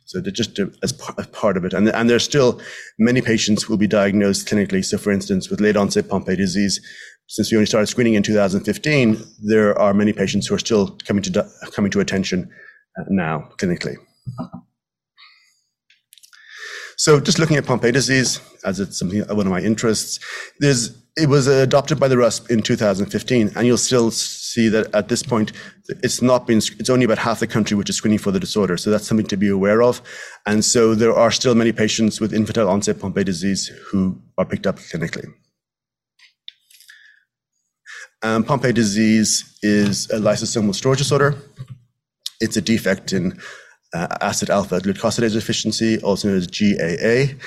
[0.06, 1.72] So just to, as part of it.
[1.72, 2.60] And, and there's still
[2.98, 4.84] many patients will be diagnosed clinically.
[4.84, 6.80] So for instance, with late onset Pompe disease,
[7.28, 11.22] since we only started screening in 2015, there are many patients who are still coming
[11.22, 12.50] to, coming to attention
[12.98, 13.94] uh, now clinically.
[16.96, 20.18] So just looking at Pompe disease, as it's something one of my interests,
[20.58, 25.08] there's it was adopted by the RUSP in 2015, and you'll still see that at
[25.08, 25.52] this point,
[26.02, 26.58] it's not been.
[26.58, 29.26] It's only about half the country which is screening for the disorder, so that's something
[29.28, 30.02] to be aware of.
[30.44, 34.66] And so there are still many patients with infantile onset Pompe disease who are picked
[34.66, 35.26] up clinically.
[38.22, 41.34] Um, Pompe disease is a lysosomal storage disorder.
[42.40, 43.38] It's a defect in
[43.94, 47.38] uh, acid alpha glucosidase deficiency, also known as GAA,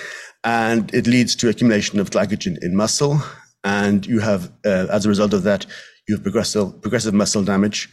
[0.44, 3.22] and it leads to accumulation of glycogen in muscle.
[3.64, 5.66] And you have, uh, as a result of that,
[6.08, 7.90] you have progressive, progressive muscle damage.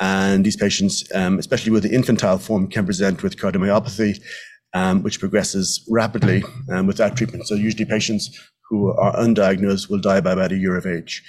[0.00, 4.20] And these patients, um, especially with the infantile form, can present with cardiomyopathy,
[4.74, 7.46] um, which progresses rapidly um, without treatment.
[7.46, 8.36] So usually patients
[8.68, 11.22] who are undiagnosed will die by about a year of age.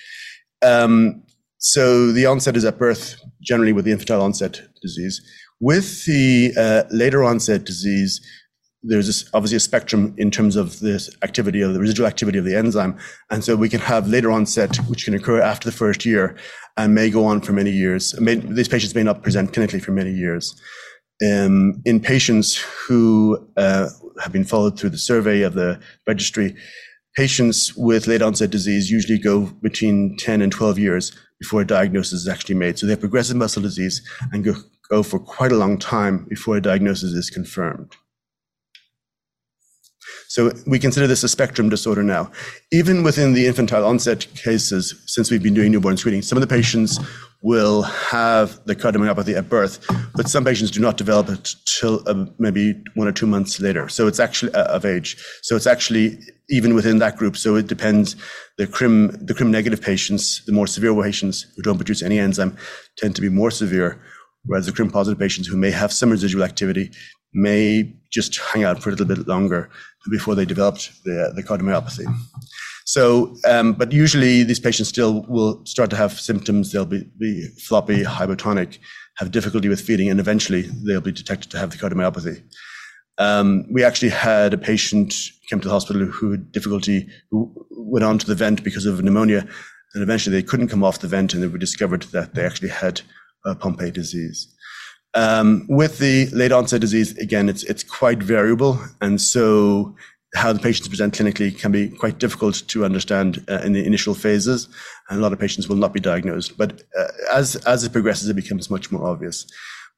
[0.61, 1.23] Um,
[1.57, 5.21] so the onset is at birth, generally with the infantile onset disease.
[5.59, 8.19] With the uh, later onset disease,
[8.83, 12.45] there's this, obviously a spectrum in terms of the activity of the residual activity of
[12.45, 12.97] the enzyme.
[13.29, 16.35] And so we can have later onset, which can occur after the first year
[16.75, 18.19] and may go on for many years.
[18.19, 20.59] May, these patients may not present clinically for many years.
[21.25, 23.87] Um, in patients who uh,
[24.21, 26.55] have been followed through the survey of the registry,
[27.15, 32.21] patients with late onset disease usually go between 10 and 12 years before a diagnosis
[32.21, 32.77] is actually made.
[32.77, 34.55] So they have progressive muscle disease and go,
[34.89, 37.95] go for quite a long time before a diagnosis is confirmed.
[40.33, 42.31] So we consider this a spectrum disorder now.
[42.71, 46.47] Even within the infantile onset cases, since we've been doing newborn screening, some of the
[46.47, 46.99] patients
[47.43, 52.25] will have the cardiomyopathy at birth, but some patients do not develop it till uh,
[52.39, 53.87] maybe one or two months later.
[53.87, 55.23] So it's actually uh, of age.
[55.43, 56.17] So it's actually
[56.49, 57.37] even within that group.
[57.37, 58.15] So it depends.
[58.57, 62.57] The CRIM, the CRIM negative patients, the more severe patients who don't produce any enzyme
[62.97, 64.01] tend to be more severe,
[64.45, 66.89] whereas the CRIM positive patients who may have some residual activity
[67.33, 69.69] may just hang out for a little bit longer
[70.11, 72.05] before they developed the, the cardiomyopathy.
[72.85, 76.71] So, um, but usually these patients still will start to have symptoms.
[76.71, 78.77] They'll be, be floppy, hypotonic,
[79.17, 82.43] have difficulty with feeding, and eventually they'll be detected to have the cardiomyopathy.
[83.17, 85.13] Um, we actually had a patient
[85.49, 89.03] came to the hospital who had difficulty, who went on to the vent because of
[89.03, 89.47] pneumonia,
[89.93, 92.69] and eventually they couldn't come off the vent, and they were discovered that they actually
[92.69, 93.01] had
[93.45, 94.52] uh, Pompe disease.
[95.15, 99.95] Um, with the late onset disease, again, it's it's quite variable, and so
[100.36, 104.15] how the patients present clinically can be quite difficult to understand uh, in the initial
[104.15, 104.67] phases,
[105.10, 106.58] and a lot of patients will not be diagnosed.
[106.58, 109.45] But uh, as as it progresses, it becomes much more obvious.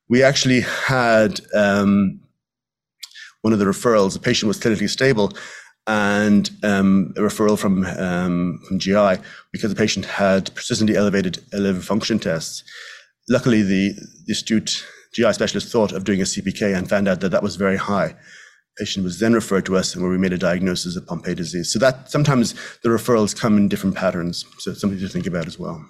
[0.10, 2.20] We actually had um,
[3.42, 4.14] one of the referrals.
[4.14, 5.32] The patient was clinically stable,
[5.88, 9.22] and um, a referral from um, from GI
[9.54, 12.64] because the patient had persistently elevated liver function tests.
[13.30, 13.94] Luckily, the,
[14.26, 17.56] the astute GI specialist thought of doing a CPK and found out that that was
[17.56, 18.16] very high.
[18.78, 21.72] Patient was then referred to us, and where we made a diagnosis of Pompe disease.
[21.72, 24.44] So that sometimes the referrals come in different patterns.
[24.60, 25.86] So it's something to think about as well.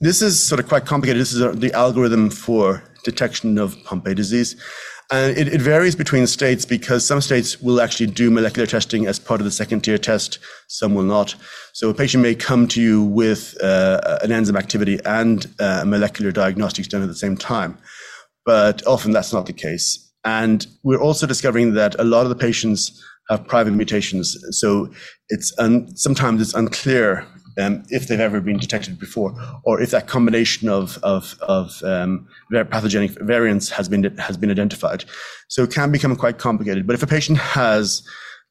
[0.00, 1.22] This is sort of quite complicated.
[1.22, 4.54] This is the algorithm for detection of Pompe disease.
[5.10, 9.18] And it, it, varies between states because some states will actually do molecular testing as
[9.18, 11.34] part of the second tier test, some will not.
[11.72, 16.30] So a patient may come to you with uh, an enzyme activity and uh, molecular
[16.30, 17.78] diagnostics done at the same time,
[18.44, 20.12] but often that's not the case.
[20.24, 24.36] And we're also discovering that a lot of the patients have private mutations.
[24.50, 24.90] So
[25.30, 27.26] it's un- sometimes it's unclear
[27.58, 32.28] um, if they've ever been detected before, or if that combination of of, of um,
[32.50, 35.04] pathogenic variants has been has been identified.
[35.48, 36.86] So it can become quite complicated.
[36.86, 38.02] But if a patient has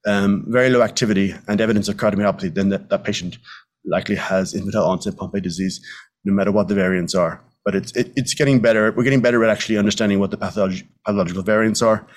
[0.06, 3.38] um, very low activity and evidence of cardiomyopathy, then that, that patient
[3.86, 5.80] likely has infantile onset Pompe disease,
[6.26, 7.42] no matter what the variants are.
[7.64, 8.92] But it's it, it's getting better.
[8.92, 12.08] We're getting better at actually understanding what the patholog- pathological variants are,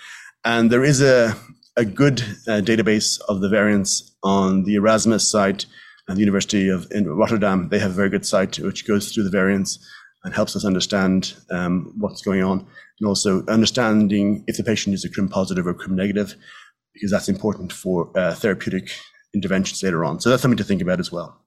[0.45, 1.37] and there is a
[1.77, 5.67] a good uh, database of the variants on the Erasmus site
[6.11, 9.23] and the University of in Rotterdam, they have a very good site which goes through
[9.23, 9.79] the variants
[10.25, 12.67] and helps us understand um, what's going on,
[12.99, 16.35] and also understanding if the patient is a CRIM positive or CRIM negative,
[16.93, 18.91] because that's important for uh, therapeutic
[19.35, 20.21] interventions later on.
[20.21, 21.41] So that's something to think about as well.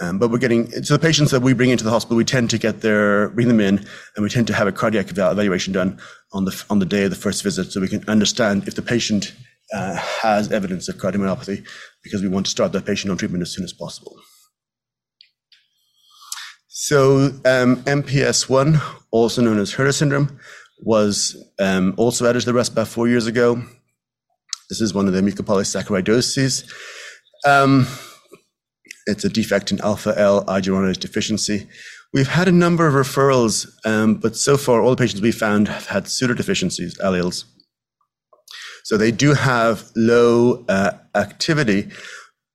[0.00, 2.50] Um, but we're getting so the patients that we bring into the hospital, we tend
[2.50, 3.78] to get their bring them in,
[4.14, 5.98] and we tend to have a cardiac evaluation done
[6.32, 8.82] on the on the day of the first visit, so we can understand if the
[8.82, 9.34] patient
[9.72, 11.66] uh, has evidence of cardiomyopathy
[12.02, 14.16] because we want to start that patient on treatment as soon as possible.
[16.68, 20.38] So um, MPS one, also known as Hurler syndrome,
[20.78, 23.62] was um, also added to the RUSP about four years ago.
[24.68, 26.70] This is one of the mucopolysaccharidoses.
[27.46, 27.86] Um,
[29.06, 31.66] it's a defect in alpha L iduronate deficiency.
[32.12, 35.68] We've had a number of referrals, um, but so far all the patients we found
[35.68, 37.44] have had pseudodeficiencies, alleles,
[38.86, 41.88] So they do have low uh, activity,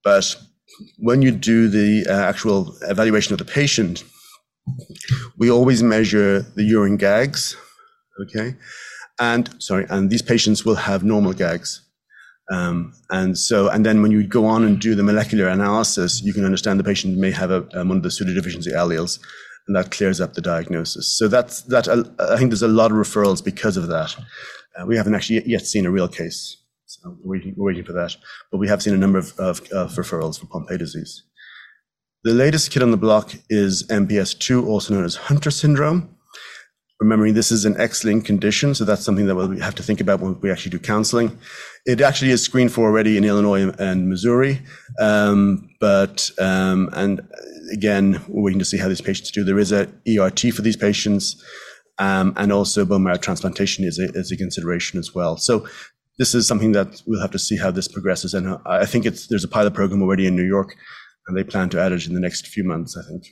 [0.02, 0.34] but
[0.98, 4.06] when you do the uh, actual evaluation of the patient,
[5.38, 7.58] we always measure the urine GAGs,
[8.22, 8.56] okay?
[9.20, 11.82] And sorry, and these patients will have normal GAGs.
[12.50, 16.32] Um, and so, and then when you go on and do the molecular analysis, you
[16.32, 19.20] can understand the patient may have a, um, one of the pseudodeficiency alleles,
[19.68, 21.18] and that clears up the diagnosis.
[21.18, 21.90] So that's that.
[21.90, 24.16] I think there's a lot of referrals because of that.
[24.78, 27.94] Uh, we haven't actually yet seen a real case, so we're waiting, we're waiting for
[27.94, 28.16] that.
[28.52, 31.24] But we have seen a number of, of, of referrals for Pompe disease.
[32.24, 36.16] The latest kid on the block is MPS II, also known as Hunter syndrome.
[37.00, 40.20] Remembering this is an X-linked condition, so that's something that we'll have to think about
[40.20, 41.40] when we actually do counseling.
[41.88, 44.62] It actually is screened for already in Illinois and Missouri,
[45.00, 47.28] um, but um, and
[47.74, 49.44] again, we're waiting to see how these patients do.
[49.44, 51.44] There is a ERT for these patients,
[52.02, 55.38] um, and also bone marrow transplantation is a, is a consideration as well.
[55.38, 55.68] So
[56.18, 58.34] this is something that we'll have to see how this progresses.
[58.34, 60.76] And I think it's there's a pilot program already in New York
[61.28, 63.28] and they plan to add it in the next few months, I think.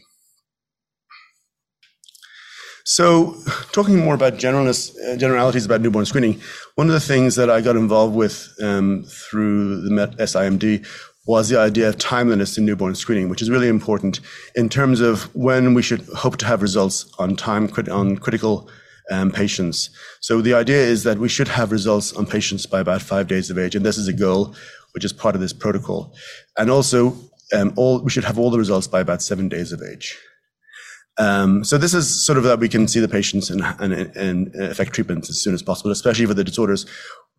[2.85, 3.35] So,
[3.71, 6.41] talking more about uh, generalities about newborn screening,
[6.75, 10.87] one of the things that I got involved with um, through the SIMD
[11.29, 14.19] was the idea of timeliness in newborn screening, which is really important
[14.55, 18.67] in terms of when we should hope to have results on time on critical
[19.11, 19.91] um, patients.
[20.21, 23.51] So the idea is that we should have results on patients by about five days
[23.51, 24.55] of age, and this is a goal
[24.93, 26.15] which is part of this protocol.
[26.57, 27.15] And also,
[27.55, 30.17] um, all, we should have all the results by about seven days of age.
[31.19, 34.93] Um, so this is sort of that we can see the patients and, and, effect
[34.93, 36.85] treatments as soon as possible, especially for the disorders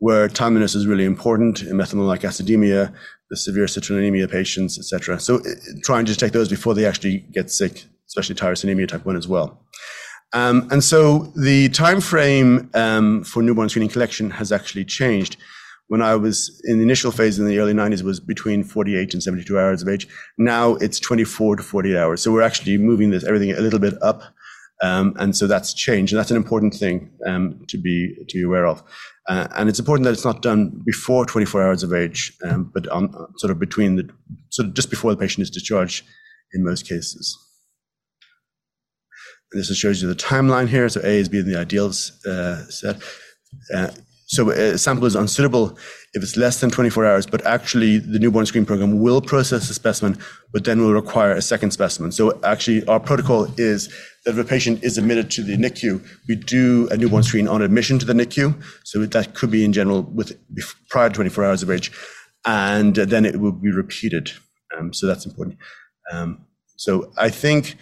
[0.01, 2.93] where timeliness is really important in methylmalonic acidemia,
[3.31, 5.19] the severe citrullinemia patients, etc.
[5.19, 5.43] So uh,
[5.83, 9.65] trying to take those before they actually get sick, especially tyrosinemia type 1 as well.
[10.35, 15.39] Um, and so the time frame um, for newborn screening collection has actually changed
[15.91, 19.13] when I was in the initial phase in the early 90s, it was between 48
[19.13, 20.07] and 72 hours of age.
[20.39, 22.23] Now it's 24 to 48 hours.
[22.23, 24.23] So we're actually moving this everything a little bit up.
[24.85, 26.13] Um, and so that's changed.
[26.13, 28.85] And that's an important thing um, to be to be aware of.
[29.29, 32.87] Uh, and it's important that it's not done before 24 hours of age, um, but
[32.91, 34.09] on, sort of between the
[34.51, 36.05] sort of just before the patient is discharged
[36.53, 37.37] in most cases.
[39.51, 40.89] And this shows you the timeline here.
[40.89, 43.03] So A is being the ideal uh, set.
[43.75, 43.91] Uh,
[44.31, 45.77] so a sample is unsuitable
[46.15, 49.75] if it's less than 24 hours, but actually the newborn screen program will process the
[49.75, 50.17] specimen,
[50.53, 52.13] but then will require a second specimen.
[52.13, 53.89] So actually our protocol is
[54.25, 57.61] that if a patient is admitted to the NICU, we do a newborn screen on
[57.61, 58.55] admission to the NICU.
[58.85, 60.39] So that could be in general with
[60.91, 61.91] prior to 24 hours of age,
[62.47, 64.31] and then it will be repeated.
[64.79, 65.59] Um, so that's important.
[66.13, 67.77] Um, so I think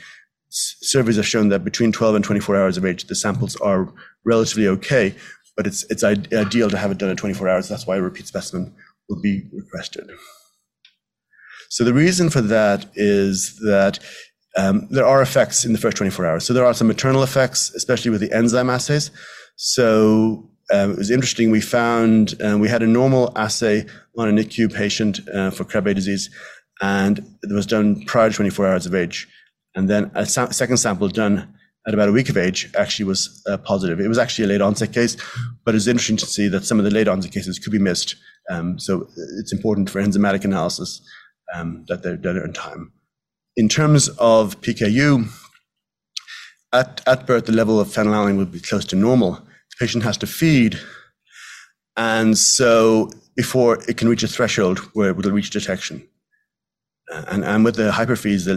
[0.49, 3.93] surveys have shown that between 12 and 24 hours of age, the samples are
[4.25, 5.15] relatively okay
[5.59, 7.69] but it's, it's ideal to have it done in 24 hours.
[7.69, 8.73] That's why a repeat specimen
[9.09, 10.09] will be requested.
[11.69, 13.99] So the reason for that is that
[14.57, 16.47] um, there are effects in the first 24 hours.
[16.47, 19.11] So there are some maternal effects, especially with the enzyme assays.
[19.57, 21.51] So um, it was interesting.
[21.51, 23.85] We found um, we had a normal assay
[24.17, 26.31] on a NICU patient uh, for Krabbe disease,
[26.81, 29.27] and it was done prior to 24 hours of age.
[29.75, 31.53] And then a sa- second sample done
[31.89, 33.99] at about a week of age actually was uh, positive.
[33.99, 35.17] It was actually a late onset case,
[35.65, 38.15] but it's interesting to see that some of the late onset cases could be missed.
[38.51, 41.01] Um, so it's important for enzymatic analysis
[41.55, 42.93] um, that they're done in time.
[43.57, 45.29] In terms of PKU,
[46.75, 49.33] at, at birth, the level of phenylalanine would be close to normal.
[49.33, 50.79] The patient has to feed,
[51.97, 56.07] and so before it can reach a threshold where it will reach detection.
[57.11, 58.57] Uh, and, and with the hyperphes, the,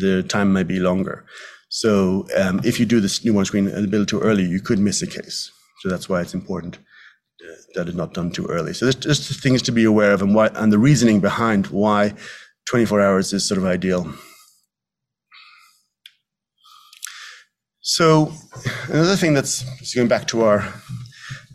[0.00, 1.26] the time may be longer.
[1.74, 5.00] So um, if you do this newborn screen a little too early, you could miss
[5.00, 5.50] a case.
[5.80, 8.74] So that's why it's important uh, that it's not done too early.
[8.74, 12.12] So there's just things to be aware of and why, and the reasoning behind why
[12.68, 14.12] 24 hours is sort of ideal.
[17.80, 18.34] So
[18.88, 20.74] another thing that's going back to our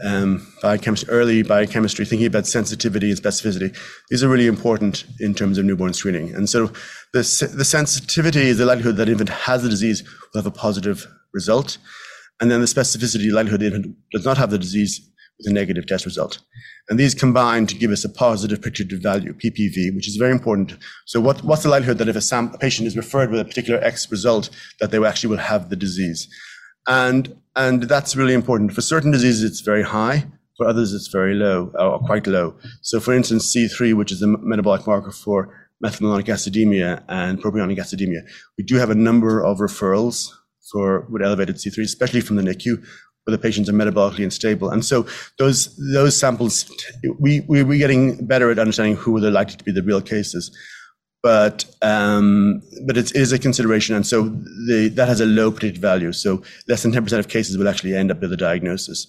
[0.03, 3.75] um, biochemistry, early biochemistry, thinking about sensitivity and specificity.
[4.09, 6.33] These are really important in terms of newborn screening.
[6.35, 6.67] And so
[7.13, 11.07] the, the sensitivity is the likelihood that infant has the disease will have a positive
[11.33, 11.77] result.
[12.39, 15.01] And then the specificity, likelihood the infant does not have the disease
[15.37, 16.39] with a negative test result.
[16.89, 20.77] And these combine to give us a positive predictive value, PPV, which is very important.
[21.05, 23.45] So what, what's the likelihood that if a, sam- a patient is referred with a
[23.45, 26.27] particular X result, that they actually will have the disease?
[26.87, 28.73] And, and that's really important.
[28.73, 30.25] For certain diseases, it's very high.
[30.57, 32.55] For others, it's very low or quite low.
[32.81, 38.21] So for instance, C3, which is a metabolic marker for methylmalonic acidemia and propionic acidemia,
[38.57, 40.31] we do have a number of referrals
[40.71, 42.83] for with elevated C3, especially from the NICU,
[43.23, 44.69] where the patients are metabolically unstable.
[44.69, 45.05] And so
[45.37, 46.71] those those samples,
[47.19, 50.55] we, we we're getting better at understanding who are likely to be the real cases.
[51.23, 54.29] But um, but it is a consideration, and so
[54.67, 56.13] the, that has a low predicted value.
[56.13, 59.07] So less than 10% of cases will actually end up with a diagnosis.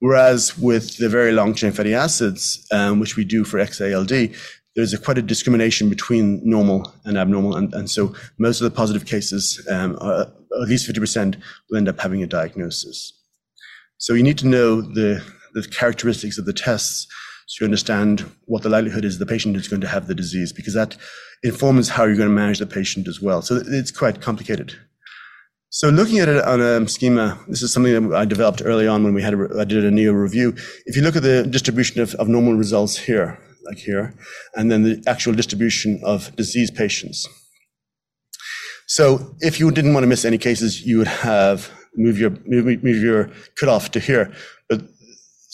[0.00, 4.36] Whereas with the very long chain fatty acids, um, which we do for XALD,
[4.74, 8.76] there's a quite a discrimination between normal and abnormal, and, and so most of the
[8.76, 10.22] positive cases, um, are,
[10.60, 11.36] at least 50%,
[11.70, 13.14] will end up having a diagnosis.
[13.96, 17.06] So you need to know the, the characteristics of the tests
[17.46, 20.52] so you understand what the likelihood is the patient is going to have the disease,
[20.52, 20.96] because that
[21.42, 23.40] informs how you're going to manage the patient as well.
[23.40, 24.74] So it's quite complicated.
[25.70, 29.04] So looking at it on a schema, this is something that I developed early on
[29.04, 30.54] when we had a, I did a neo review.
[30.86, 34.14] If you look at the distribution of, of normal results here, like here,
[34.54, 37.28] and then the actual distribution of disease patients.
[38.86, 42.82] So if you didn't want to miss any cases, you would have move your move,
[42.82, 44.32] move your cutoff to here,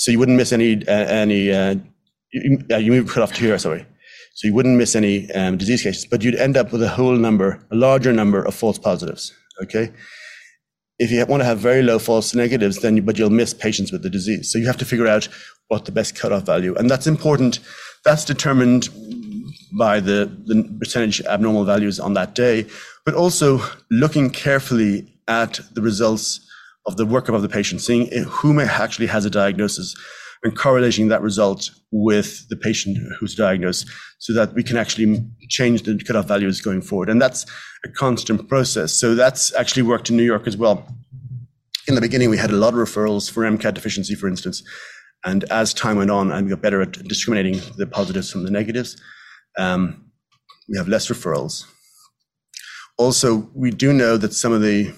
[0.02, 1.76] so you wouldn't miss any uh, any uh,
[2.32, 3.56] you, uh, you move to here.
[3.56, 3.86] Sorry,
[4.34, 7.14] so you wouldn't miss any um, disease cases, but you'd end up with a whole
[7.14, 9.32] number, a larger number of false positives.
[9.62, 9.92] Okay.
[10.98, 13.92] If you want to have very low false negatives, then you, but you'll miss patients
[13.92, 14.50] with the disease.
[14.50, 15.28] So you have to figure out
[15.68, 17.60] what the best cutoff value, and that's important.
[18.04, 18.88] That's determined
[19.78, 22.66] by the, the percentage abnormal values on that day,
[23.04, 26.40] but also looking carefully at the results
[26.86, 29.94] of the workup of the patient, seeing who may actually has a diagnosis
[30.42, 35.82] and correlating that result with the patient who's diagnosed so that we can actually change
[35.82, 37.08] the cutoff values going forward.
[37.08, 37.46] And that's
[37.84, 38.92] a constant process.
[38.92, 40.86] So that's actually worked in New York as well.
[41.86, 44.62] In the beginning, we had a lot of referrals for MCAD deficiency, for instance.
[45.24, 48.50] And as time went on and we got better at discriminating the positives from the
[48.50, 49.00] negatives,
[49.58, 50.10] um,
[50.68, 51.64] we have less referrals.
[52.98, 54.92] Also, we do know that some of the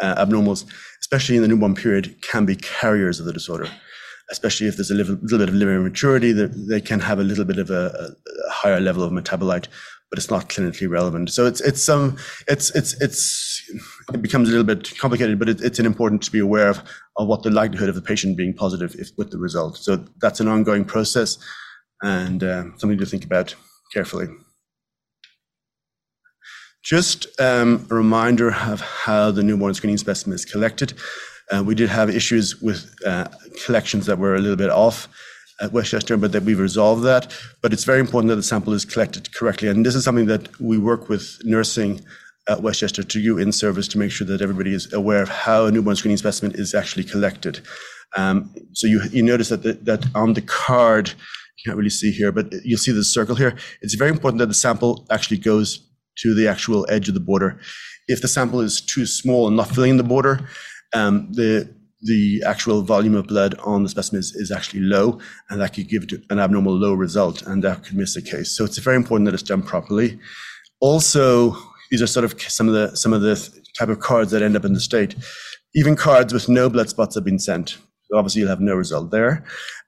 [0.00, 0.64] uh, abnormals,
[1.00, 3.68] especially in the newborn period, can be carriers of the disorder.
[4.30, 7.44] Especially if there's a little, little bit of liver immaturity, they can have a little
[7.44, 8.12] bit of a,
[8.46, 9.68] a, higher level of metabolite,
[10.10, 11.30] but it's not clinically relevant.
[11.30, 12.16] So it's it's some um,
[12.48, 13.62] it's it's it's
[14.12, 16.82] it becomes a little bit complicated, but it, it's important to be aware of,
[17.16, 19.76] of what the likelihood of the patient being positive if, with the result.
[19.76, 21.38] So that's an ongoing process
[22.02, 23.54] and uh, something to think about
[23.92, 24.26] carefully.
[26.86, 30.94] Just um, a reminder of how the newborn screening specimen is collected.
[31.50, 33.26] Uh, we did have issues with uh,
[33.64, 35.08] collections that were a little bit off
[35.60, 37.34] at Westchester, but that we've resolved that.
[37.60, 39.66] But it's very important that the sample is collected correctly.
[39.66, 42.02] And this is something that we work with nursing
[42.48, 45.66] at Westchester to do in service to make sure that everybody is aware of how
[45.66, 47.66] a newborn screening specimen is actually collected.
[48.16, 52.52] Um, so you, notice that, that on the card, you can't really see here, but
[52.64, 53.56] you'll see the circle here.
[53.82, 55.82] It's very important that the sample actually goes
[56.22, 57.58] to the actual edge of the border.
[58.08, 60.48] If the sample is too small and not filling the border,
[60.92, 65.60] um, the the actual volume of blood on the specimen is, is actually low, and
[65.60, 68.56] that could give an abnormal low result, and that could miss a case.
[68.56, 70.18] So it's very important that it's done properly.
[70.80, 71.56] Also,
[71.90, 73.36] these are sort of some of the some of the
[73.78, 75.16] type of cards that end up in the state.
[75.74, 77.70] Even cards with no blood spots have been sent.
[78.04, 79.44] So obviously, you'll have no result there.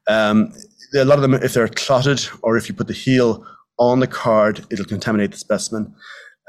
[0.08, 0.52] Um,
[0.94, 3.46] a lot of them, if they're clotted or if you put the heel
[3.78, 5.94] on the card, it'll contaminate the specimen.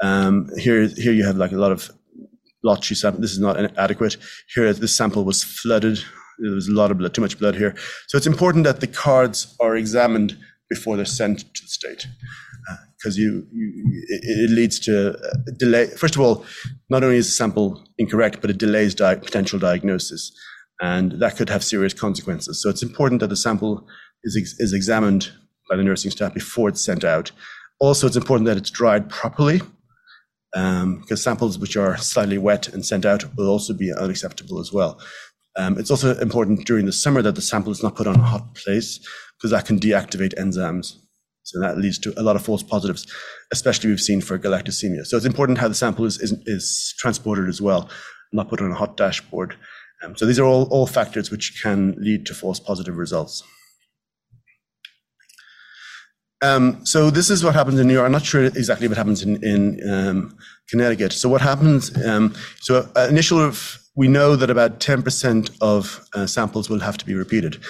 [0.02, 1.90] Um, here, here you have like a lot of
[2.62, 3.20] blotchy sample.
[3.20, 4.16] This is not adequate.
[4.54, 5.98] Here, this sample was flooded.
[6.38, 7.74] There was a lot of blood, too much blood here.
[8.08, 10.38] So it's important that the cards are examined
[10.70, 12.06] before they're sent to the state,
[12.96, 15.16] because uh, you, you it, leads to
[15.58, 15.86] delay.
[15.86, 16.44] First of all,
[16.88, 20.32] not only is the sample incorrect, but it delays di- potential diagnosis,
[20.80, 22.62] and that could have serious consequences.
[22.62, 23.86] So it's important that the sample
[24.22, 25.32] is ex- is examined
[25.70, 27.30] by the nursing staff before it's sent out.
[27.78, 29.62] Also, it's important that it's dried properly
[30.54, 34.72] um, because samples which are slightly wet and sent out will also be unacceptable as
[34.72, 35.00] well.
[35.56, 38.22] Um, it's also important during the summer that the sample is not put on a
[38.22, 38.98] hot place
[39.38, 40.96] because that can deactivate enzymes.
[41.42, 43.06] So that leads to a lot of false positives,
[43.50, 45.06] especially we've seen for galactosemia.
[45.06, 47.88] So it's important how the sample is, is, is transported as well,
[48.32, 49.56] not put on a hot dashboard.
[50.02, 53.42] Um, so these are all, all factors which can lead to false positive results.
[56.42, 58.06] Um, so this is what happens in New York.
[58.06, 60.36] I'm not sure exactly what happens in, in um,
[60.68, 61.12] Connecticut.
[61.12, 61.94] So what happens?
[62.04, 63.52] Um, so uh, initial,
[63.94, 67.62] we know that about 10% of uh, samples will have to be repeated.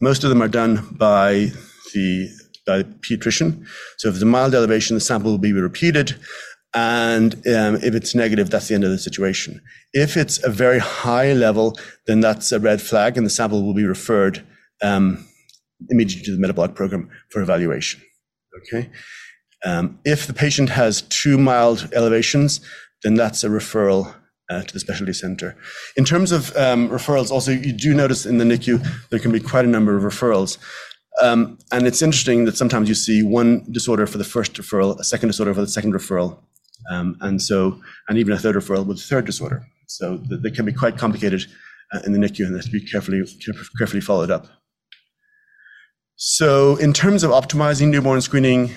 [0.00, 1.52] Most of them are done by
[1.94, 2.28] the
[2.66, 3.64] by the pediatrician.
[3.96, 6.16] So if there's a mild elevation, the sample will be repeated.
[6.74, 9.62] And um, if it's negative, that's the end of the situation.
[9.92, 13.72] If it's a very high level, then that's a red flag, and the sample will
[13.72, 14.44] be referred
[14.82, 15.26] um,
[15.88, 18.02] immediately to the metabolic program for evaluation.
[18.58, 18.90] Okay.
[19.64, 22.60] Um, if the patient has two mild elevations,
[23.02, 24.14] then that's a referral
[24.48, 25.56] uh, to the specialty center.
[25.96, 29.40] In terms of um, referrals, also, you do notice in the NICU there can be
[29.40, 30.58] quite a number of referrals.
[31.22, 35.04] Um, and it's interesting that sometimes you see one disorder for the first referral, a
[35.04, 36.38] second disorder for the second referral,
[36.90, 39.66] um, and so, and even a third referral with the third disorder.
[39.86, 41.46] So they can be quite complicated
[41.92, 43.24] uh, in the NICU and they have to be carefully,
[43.78, 44.46] carefully followed up.
[46.16, 48.74] So in terms of optimizing newborn screening, you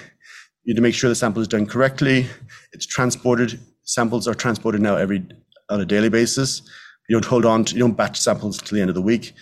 [0.68, 2.28] need to make sure the sample is done correctly.
[2.74, 3.58] It's transported.
[3.84, 5.26] Samples are transported now every
[5.70, 6.62] on a daily basis.
[7.08, 9.34] You don't hold on to, you don't batch samples till the end of the week.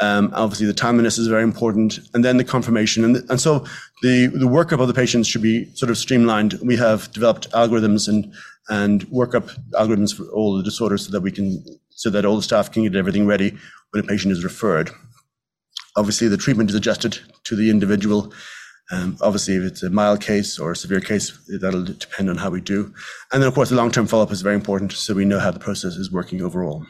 [0.00, 3.04] Um, obviously, the timeliness is very important, and then the confirmation.
[3.04, 3.60] And, and so
[4.02, 6.58] the, the workup of the patients should be sort of streamlined.
[6.62, 8.32] We have developed algorithms and,
[8.70, 12.42] and workup algorithms for all the disorders so that we can, so that all the
[12.42, 13.56] staff can get everything ready
[13.90, 14.90] when a patient is referred.
[15.96, 18.32] Obviously, the treatment is adjusted to the individual.
[18.90, 22.50] Um, obviously, if it's a mild case or a severe case, that'll depend on how
[22.50, 22.92] we do.
[23.32, 25.60] And then, of course, the long-term follow-up is very important, so we know how the
[25.60, 26.84] process is working overall.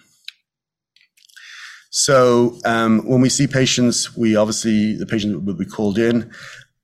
[1.90, 6.32] So um, when we see patients, we obviously the patient will be called in,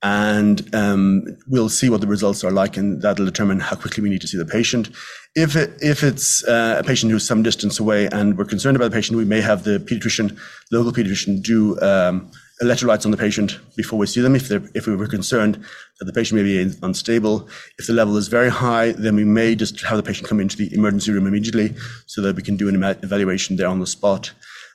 [0.03, 4.11] and um, we'll see what the results are like, and that'll determine how quickly we
[4.11, 4.91] need to see the patient.
[5.35, 8.91] If it, if it's uh, a patient who's some distance away and we're concerned about
[8.91, 10.39] the patient, we may have the pediatrician,
[10.71, 12.31] local pediatrician, do um,
[12.63, 14.37] electrolytes on the patient before we see them.
[14.37, 15.65] If if we were concerned
[15.99, 19.57] that the patient may be unstable, if the level is very high, then we may
[19.57, 21.75] just have the patient come into the emergency room immediately
[22.07, 24.33] so that we can do an evaluation there on the spot.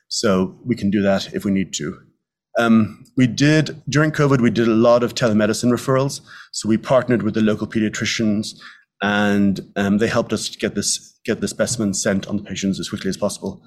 [0.09, 2.12] So we can do that if we need to.
[2.58, 4.41] Um, we did during COVID.
[4.41, 6.22] We did a lot of telemedicine referrals.
[6.51, 8.56] So we partnered with the local pediatricians,
[9.01, 12.89] and um, they helped us get this get the specimen sent on the patients as
[12.89, 13.62] quickly as possible.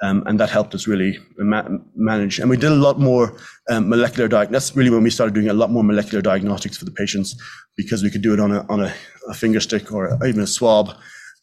[0.00, 1.66] Um, and that helped us really ma-
[1.96, 2.38] manage.
[2.38, 3.36] And we did a lot more
[3.68, 4.66] um, molecular diagnostics.
[4.68, 7.34] That's really when we started doing a lot more molecular diagnostics for the patients
[7.76, 8.94] because we could do it on a on a,
[9.28, 10.90] a finger stick or even a swab.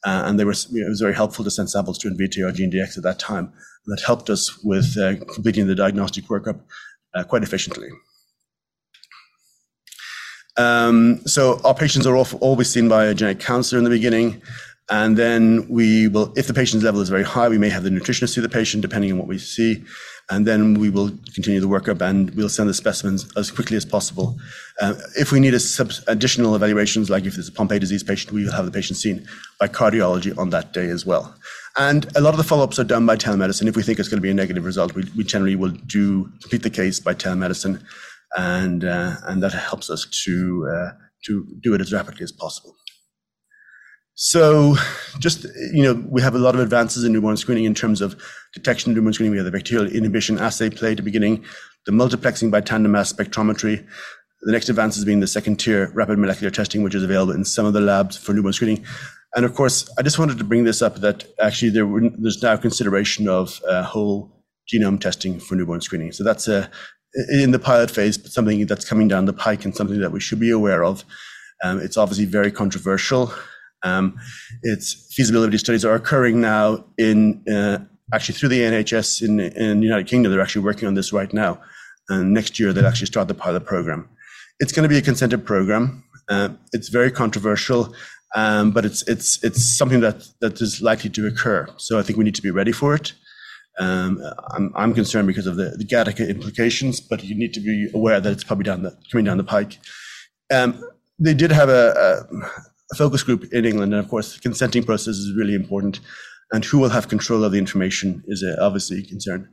[0.05, 2.47] Uh, and they were, you know, it was very helpful to send samples to Invitae
[2.47, 3.51] or GeneDx at that time
[3.87, 6.59] that helped us with uh, completing the diagnostic workup
[7.15, 7.89] uh, quite efficiently.
[10.57, 14.41] Um, so our patients are always seen by a genetic counselor in the beginning,
[14.89, 17.89] and then we will, if the patient's level is very high, we may have the
[17.89, 19.83] nutritionist see the patient depending on what we see,
[20.29, 23.85] and then we will continue the workup and we'll send the specimens as quickly as
[23.85, 24.37] possible.
[24.79, 28.43] Uh, if we need sub- additional evaluations, like if there's a Pompe disease patient, we
[28.45, 29.27] will have the patient seen
[29.59, 31.35] by cardiology on that day as well.
[31.77, 33.67] And a lot of the follow-ups are done by telemedicine.
[33.67, 36.31] If we think it's going to be a negative result, we, we generally will do
[36.41, 37.83] complete the case by telemedicine,
[38.37, 40.91] and uh, and that helps us to uh,
[41.25, 42.75] to do it as rapidly as possible.
[44.17, 44.75] So,
[45.19, 48.15] just you know, we have a lot of advances in newborn screening in terms of
[48.53, 49.31] detection of newborn screening.
[49.31, 51.43] We have the bacterial inhibition assay play at the beginning,
[51.85, 53.85] the multiplexing by tandem mass spectrometry.
[54.43, 57.65] The next advances being the second tier rapid molecular testing, which is available in some
[57.65, 58.85] of the labs for newborn screening.
[59.35, 62.55] And of course, I just wanted to bring this up that actually there there's now
[62.55, 64.31] consideration of uh, whole
[64.71, 66.11] genome testing for newborn screening.
[66.13, 66.69] So that's a,
[67.29, 70.19] in the pilot phase, but something that's coming down the pike and something that we
[70.19, 71.03] should be aware of.
[71.63, 73.33] Um, it's obviously very controversial.
[73.83, 74.17] Um,
[74.63, 77.79] its feasibility studies are occurring now in uh,
[78.13, 80.31] actually through the NHS in, in the United Kingdom.
[80.31, 81.61] They're actually working on this right now.
[82.09, 84.09] And next year, they'll actually start the pilot program.
[84.59, 86.03] It's going to be a consented program.
[86.29, 87.93] Uh, it's very controversial.
[88.35, 91.67] Um, but it's it's it's something that that is likely to occur.
[91.77, 93.13] So I think we need to be ready for it.
[93.79, 94.21] Um,
[94.51, 98.21] I'm, I'm concerned because of the, the Gattaca implications, but you need to be aware
[98.21, 99.79] that it's probably down the, coming down the pike.
[100.53, 100.81] Um,
[101.19, 102.37] they did have a, a,
[102.91, 105.99] a, focus group in England, and of course, the consenting process is really important.
[106.53, 109.49] And who will have control of the information is uh, obviously a concern.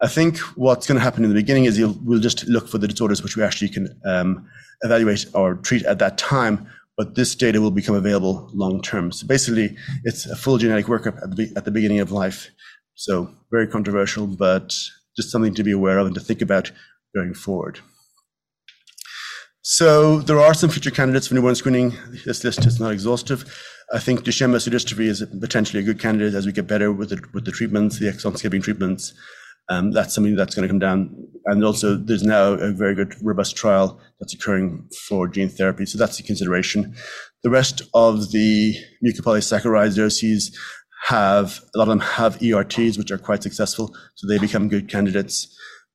[0.00, 2.88] I think what's going to happen in the beginning is we'll just look for the
[2.88, 4.48] disorders which we actually can um,
[4.82, 9.12] evaluate or treat at that time but this data will become available long term.
[9.12, 12.50] So basically, it's a full genetic workup at the, at the beginning of life.
[12.94, 14.76] So very controversial, but
[15.16, 16.70] just something to be aware of and to think about
[17.14, 17.80] going forward.
[19.62, 21.94] So there are some future candidates for newborn screening.
[22.26, 23.44] This list is not exhaustive.
[23.92, 27.10] I think Duchenne muscular dystrophy is potentially a good candidate as we get better with
[27.10, 29.14] the, with the treatments, the exon skipping treatments.
[29.68, 31.28] Um, that's something that's going to come down.
[31.46, 35.86] And also, there's now a very good, robust trial that's occurring for gene therapy.
[35.86, 36.94] So that's a consideration.
[37.42, 40.54] The rest of the mucopolysaccharidoses
[41.06, 43.94] have, a lot of them have ERTs, which are quite successful.
[44.14, 45.54] So they become good candidates.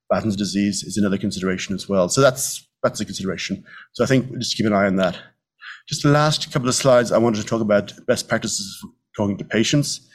[0.10, 2.10] Batten's disease is another consideration as well.
[2.10, 3.64] So that's, that's a consideration.
[3.94, 5.18] So I think just keep an eye on that.
[5.88, 9.38] Just the last couple of slides, I wanted to talk about best practices for talking
[9.38, 10.08] to patients.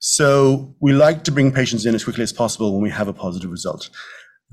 [0.00, 3.12] So we like to bring patients in as quickly as possible when we have a
[3.12, 3.88] positive result.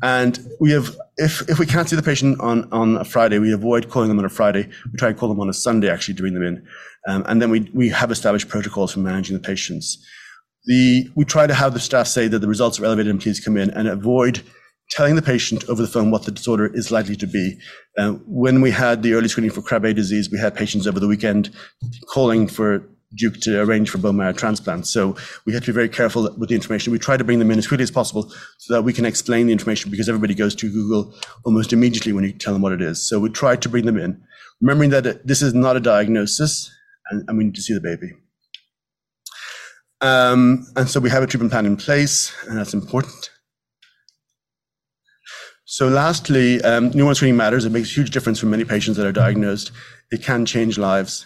[0.04, 3.52] And we have, if, if we can't see the patient on, on a Friday, we
[3.52, 4.70] avoid calling them on a Friday.
[4.92, 6.68] We try to call them on a Sunday, actually, to bring them in.
[7.08, 9.98] Um, and then we, we have established protocols for managing the patients.
[10.68, 13.40] the, we try to have the staff say that the results are elevated and please
[13.40, 14.44] come in and avoid
[14.92, 17.58] telling the patient over the phone what the disorder is likely to be.
[17.98, 21.08] Uh, when we had the early screening for Krabbe disease, we had patients over the
[21.08, 21.50] weekend
[22.10, 24.86] calling for Duke to arrange for bone marrow transplant.
[24.86, 26.92] So we have to be very careful with the information.
[26.92, 29.48] We try to bring them in as quickly as possible so that we can explain
[29.48, 31.14] the information because everybody goes to Google
[31.46, 33.08] almost immediately when you tell them what it is.
[33.08, 34.22] So we try to bring them in,
[34.60, 36.70] remembering that this is not a diagnosis
[37.10, 38.12] and, and we need to see the baby.
[40.02, 43.32] Um, and so we have a treatment plan in place, and that's important.
[45.66, 47.66] So lastly, um, newborn screening matters.
[47.66, 49.72] It makes a huge difference for many patients that are diagnosed.
[50.12, 51.26] It can change lives.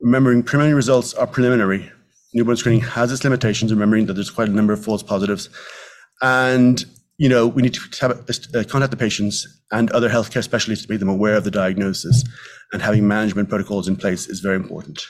[0.00, 1.90] Remembering preliminary results are preliminary.
[2.34, 5.48] Newborn screening has its limitations, remembering that there's quite a number of false positives.
[6.20, 6.84] And,
[7.16, 11.00] you know, we need to uh, contact the patients and other healthcare specialists to make
[11.00, 12.24] them aware of the diagnosis.
[12.72, 15.06] And having management protocols in place is very important.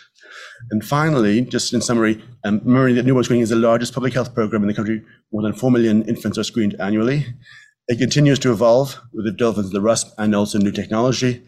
[0.71, 4.35] And finally, just in summary, um, remembering that newborn screening is the largest public health
[4.35, 5.03] program in the country.
[5.33, 7.27] More than 4 million infants are screened annually.
[7.89, 11.43] It continues to evolve with the development of the RUSP and also new technology.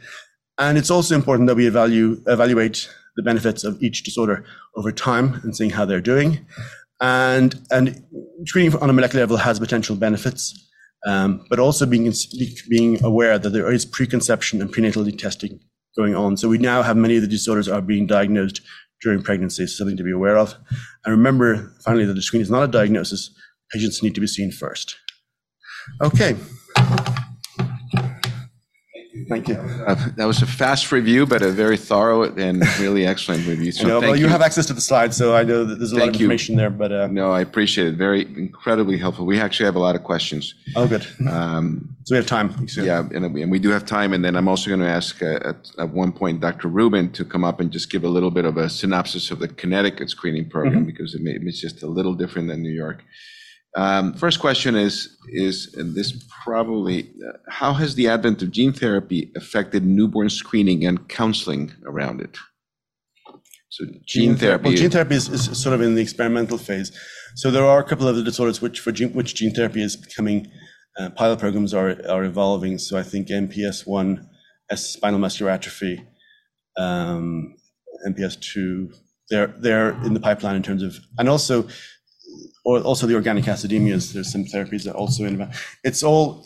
[0.58, 2.88] And it's also important that we evaluate, evaluate
[3.18, 4.44] the benefits of each disorder
[4.76, 6.46] over time and seeing how they're doing.
[7.00, 8.00] And, and
[8.44, 10.54] screening on a molecular level has potential benefits,
[11.04, 12.12] um, but also being,
[12.70, 15.58] being aware that there is preconception and prenatal testing
[15.96, 16.36] going on.
[16.36, 18.60] So we now have many of the disorders are being diagnosed
[19.02, 20.54] during pregnancy, so something to be aware of.
[21.04, 23.34] And remember, finally, that the screen is not a diagnosis.
[23.72, 24.96] Patients need to be seen first.
[26.00, 26.36] Okay.
[29.28, 29.56] Thank you.
[29.56, 33.72] Uh, that was a fast review, but a very thorough and really excellent review.
[33.72, 35.92] So know, well, you, you, have access to the slides, so I know that there's
[35.92, 36.60] a thank lot of information you.
[36.60, 36.70] there.
[36.70, 37.96] But uh, no, I appreciate it.
[37.96, 39.26] Very incredibly helpful.
[39.26, 40.54] We actually have a lot of questions.
[40.76, 41.06] Oh, good.
[41.28, 42.54] Um, so we have time.
[42.74, 44.14] Yeah, and, and, we do have time.
[44.14, 46.68] And then I'm also going to ask uh, at, at, one point Dr.
[46.68, 49.48] Rubin to come up and just give a little bit of a synopsis of the
[49.48, 50.84] Connecticut screening program mm-hmm.
[50.84, 53.04] because it may, it's just a little different than New York.
[53.78, 56.10] Um, first question is, is and this
[56.42, 62.20] probably, uh, how has the advent of gene therapy affected newborn screening and counseling around
[62.20, 62.36] it?
[63.68, 64.64] So gene therapy.
[64.64, 66.90] Well, gene therapy is, is sort of in the experimental phase.
[67.36, 69.94] So there are a couple of the disorders which for gene, which gene therapy is
[69.94, 70.48] becoming
[70.98, 72.78] uh, pilot programs are are evolving.
[72.78, 74.28] So I think MPS one,
[74.70, 76.04] S spinal muscular atrophy,
[76.76, 77.54] um,
[78.08, 78.90] MPS two,
[79.30, 81.68] they're they're in the pipeline in terms of, and also
[82.64, 84.12] or also the organic acidemias.
[84.12, 85.50] There's some therapies that also in.
[85.84, 86.44] It's all.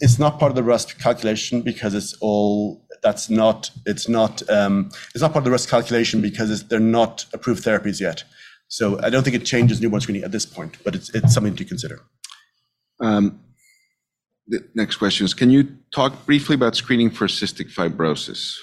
[0.00, 2.86] It's not part of the RUSP calculation because it's all.
[3.02, 3.70] That's not.
[3.84, 4.48] It's not.
[4.50, 8.24] Um, it's not part of the RUSP calculation because they're not approved therapies yet.
[8.68, 11.54] So I don't think it changes newborn screening at this point, but it's it's something
[11.56, 12.00] to consider.
[13.00, 13.40] Um,
[14.48, 18.56] the next question is: Can you talk briefly about screening for cystic fibrosis?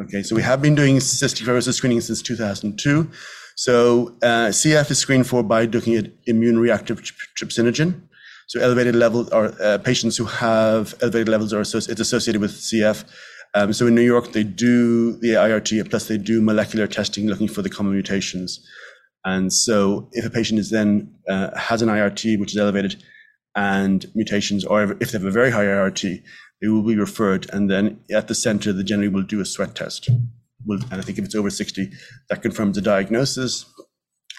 [0.00, 3.10] Okay, so we have been doing cystic fibrosis screening since 2002.
[3.56, 8.02] So uh, CF is screened for by looking at immune reactive trypsinogen.
[8.48, 13.04] So elevated levels are uh, patients who have elevated levels are it's associated with CF.
[13.54, 17.48] Um, so in New York, they do the IRT, plus they do molecular testing looking
[17.48, 18.60] for the common mutations.
[19.24, 23.02] And so if a patient is then uh, has an IRT which is elevated
[23.56, 26.22] and mutations, or if they have a very high IRT,
[26.60, 27.48] they will be referred.
[27.54, 30.10] And then at the center, the generally will do a sweat test
[30.68, 31.90] and I think if it's over 60,
[32.28, 33.64] that confirms the diagnosis.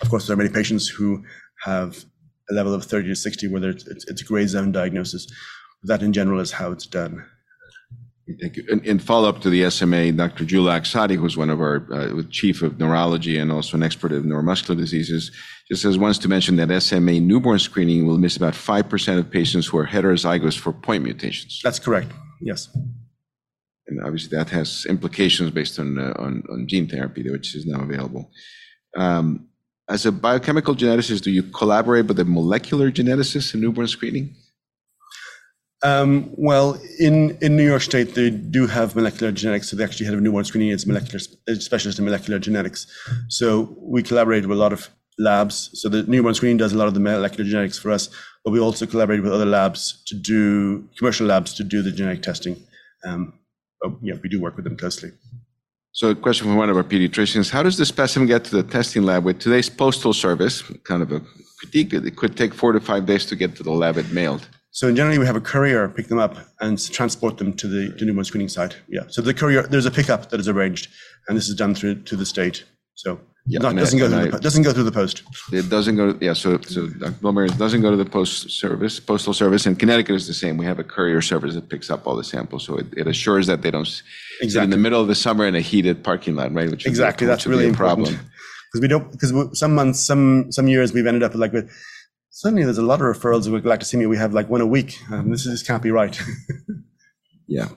[0.01, 1.23] Of course, there are many patients who
[1.63, 2.05] have
[2.49, 5.28] a level of 30 to 60 whether it's, it's a gray zone diagnosis.
[5.84, 7.25] That in general is how it's done.
[8.41, 8.65] Thank you.
[8.67, 10.43] In, in follow up to the SMA, Dr.
[10.43, 14.23] Jula Aksadi, who's one of our uh, chief of neurology and also an expert of
[14.23, 15.32] neuromuscular diseases,
[15.69, 19.67] just says wants to mention that SMA newborn screening will miss about 5% of patients
[19.67, 21.61] who are heterozygous for point mutations.
[21.63, 22.11] That's correct.
[22.41, 22.67] Yes
[23.88, 27.81] and obviously that has implications based on, uh, on, on gene therapy, which is now
[27.81, 28.29] available.
[28.95, 29.47] Um,
[29.89, 34.35] as a biochemical geneticist, do you collaborate with a molecular geneticist in newborn screening?
[35.83, 39.69] Um, well, in, in New York State, they do have molecular genetics.
[39.69, 41.19] So they actually have a newborn screening is molecular
[41.59, 42.88] specialist in molecular genetics.
[43.29, 45.69] So we collaborate with a lot of labs.
[45.73, 48.09] So the newborn screening does a lot of the molecular genetics for us,
[48.43, 52.23] but we also collaborate with other labs to do commercial labs to do the genetic
[52.23, 52.57] testing.
[53.05, 53.33] Um,
[53.84, 55.11] Oh, yeah, we do work with them closely.
[55.91, 58.63] So a question from one of our pediatricians, how does the specimen get to the
[58.63, 60.61] testing lab with today's postal service?
[60.84, 61.21] Kind of a
[61.59, 64.11] critique, that it could take four to five days to get to the lab it
[64.11, 64.47] mailed.
[64.71, 68.05] So generally we have a courier pick them up and transport them to the to
[68.05, 68.78] newborn screening site.
[68.88, 69.01] Yeah.
[69.07, 70.89] So the courier, there's a pickup that is arranged
[71.28, 72.63] and this is done through to the state.
[72.97, 75.21] So yeah, Not, doesn't, go through I, the, doesn't go through the post.
[75.53, 76.17] It doesn't go.
[76.19, 77.47] Yeah, so so uh, Dr.
[77.57, 79.65] doesn't go to the post service, postal service.
[79.67, 80.57] And Connecticut is the same.
[80.57, 83.47] We have a courier service that picks up all the samples, so it, it assures
[83.47, 83.87] that they don't
[84.41, 84.49] exactly.
[84.49, 86.69] sit in the middle of the summer in a heated parking lot, right?
[86.69, 88.19] Which exactly, that's really a problem.
[88.71, 91.71] because we don't because some months, some some years we've ended up like with
[92.31, 94.09] suddenly there's a lot of referrals with galactosemia.
[94.09, 94.97] We have like one a week.
[95.09, 96.19] and this is, this can't be right.
[97.47, 97.69] yeah.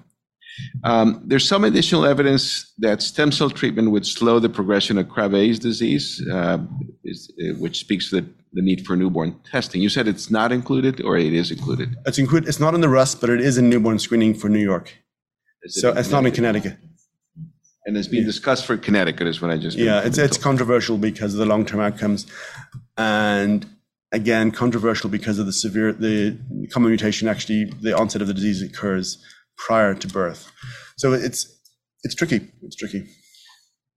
[0.85, 5.59] Um, there's some additional evidence that stem cell treatment would slow the progression of Krabbe's
[5.59, 6.59] disease, uh,
[7.05, 9.83] is, uh, which speaks to the, the, need for newborn testing.
[9.83, 11.97] You said it's not included, or it is included?
[12.07, 12.49] It's included.
[12.49, 14.97] It's not in the RUSP, but it is in newborn screening for New York.
[15.67, 16.77] so it's not in Connecticut.
[17.87, 18.27] And it's being yeah.
[18.27, 19.77] discussed for Connecticut, is what I just.
[19.77, 22.27] Yeah, it's it's controversial because of the long term outcomes,
[22.99, 23.67] and
[24.13, 26.39] again controversial because of the severe the
[26.71, 27.27] common mutation.
[27.27, 29.25] Actually, the onset of the disease occurs
[29.67, 30.51] prior to birth.
[30.97, 31.47] So it's
[32.03, 32.41] it's tricky.
[32.63, 33.07] It's tricky.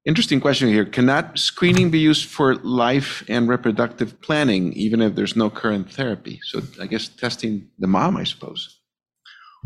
[0.06, 0.84] Interesting question here.
[0.84, 6.42] Cannot screening be used for life and reproductive planning, even if there's no current therapy?
[6.44, 8.82] So I guess testing the mom, I suppose.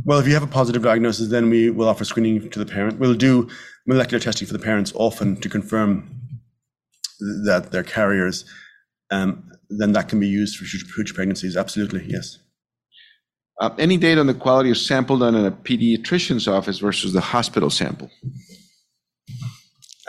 [0.06, 3.00] Well, if you have a positive diagnosis, then we will offer screening to the parent.
[3.00, 3.50] We'll do
[3.88, 6.08] molecular testing for the parents often to confirm
[7.46, 8.46] that they're carriers.
[9.10, 11.58] Um, then that can be used for future pregnancies.
[11.58, 12.38] Absolutely, yes.
[13.60, 17.22] Uh, any data on the quality of sample done in a pediatrician's office versus the
[17.22, 18.10] hospital sample?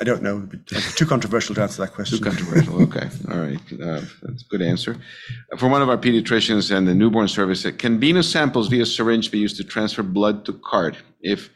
[0.00, 0.48] I don't know.
[0.94, 2.18] Too controversial to answer that question.
[2.18, 2.82] Too controversial.
[2.82, 3.08] Okay.
[3.30, 3.60] All right.
[3.72, 4.96] Uh, that's a good answer.
[5.56, 9.38] For one of our pediatricians and the newborn service, can venous samples via syringe be
[9.38, 11.50] used to transfer blood to card if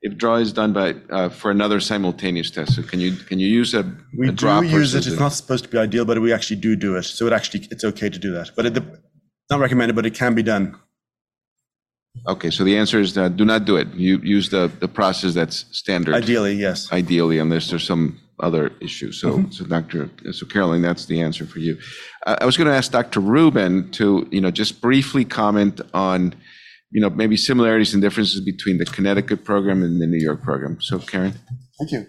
[0.00, 2.76] if draw is done by uh, for another simultaneous test?
[2.76, 3.82] So can you can you use a,
[4.16, 5.04] we a do use it.
[5.06, 7.02] It's not supposed to be ideal, but we actually do do it.
[7.02, 8.78] So it actually it's okay to do that, but it's
[9.50, 10.76] not recommended, but it can be done.
[12.26, 13.88] Okay, so the answer is that do not do it.
[13.94, 16.14] You use the, the process that's standard.
[16.14, 16.92] Ideally, yes.
[16.92, 19.12] Ideally, unless there's some other issue.
[19.12, 19.50] So, mm-hmm.
[19.50, 20.10] so Dr.
[20.32, 21.78] So Caroline, that's the answer for you.
[22.26, 23.20] Uh, I was going to ask Dr.
[23.20, 26.34] Rubin to, you know, just briefly comment on,
[26.90, 30.80] you know, maybe similarities and differences between the Connecticut program and the New York program.
[30.80, 31.34] So, Karen.
[31.78, 32.06] Thank you.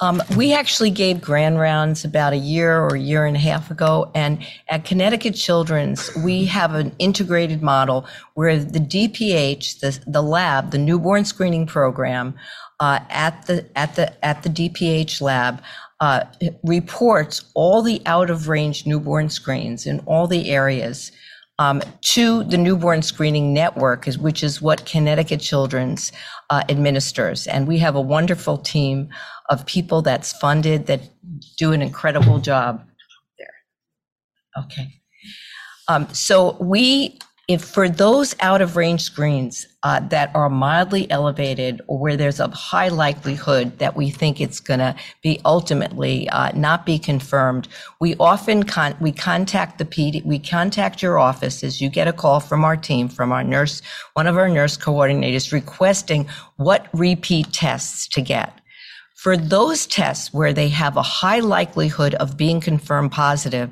[0.00, 3.70] Um, we actually gave grand rounds about a year or a year and a half
[3.70, 4.10] ago.
[4.14, 10.72] And at Connecticut Children's, we have an integrated model where the DPH, the, the lab,
[10.72, 12.34] the newborn screening program,
[12.80, 15.62] uh, at the at the at the DPH lab
[16.00, 16.24] uh,
[16.64, 21.12] reports all the out of range newborn screens in all the areas
[21.58, 26.12] um, to the newborn screening network, which is what Connecticut Children's
[26.50, 27.46] uh, administers.
[27.46, 29.08] And we have a wonderful team
[29.50, 31.02] of people that's funded that
[31.56, 32.84] do an incredible job
[33.38, 34.64] there.
[34.64, 35.00] Okay.
[35.88, 41.80] Um, so we, if for those out of range screens uh, that are mildly elevated
[41.86, 46.50] or where there's a high likelihood that we think it's going to be ultimately uh,
[46.56, 47.68] not be confirmed,
[48.00, 52.12] we often con- we contact the PD, we contact your office as you get a
[52.12, 53.82] call from our team, from our nurse,
[54.14, 56.26] one of our nurse coordinators requesting
[56.56, 58.60] what repeat tests to get.
[59.24, 63.70] For those tests where they have a high likelihood of being confirmed positive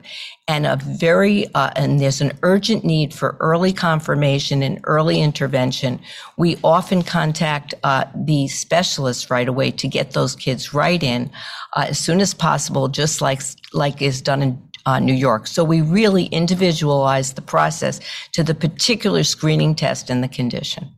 [0.49, 6.01] and a very, uh, and there's an urgent need for early confirmation and early intervention,
[6.39, 11.31] we often contact uh, the specialists right away to get those kids right in
[11.77, 13.43] uh, as soon as possible, just like,
[13.75, 15.47] like is done in uh, New York.
[15.47, 18.01] So we really individualize the process
[18.33, 20.93] to the particular screening test and the condition.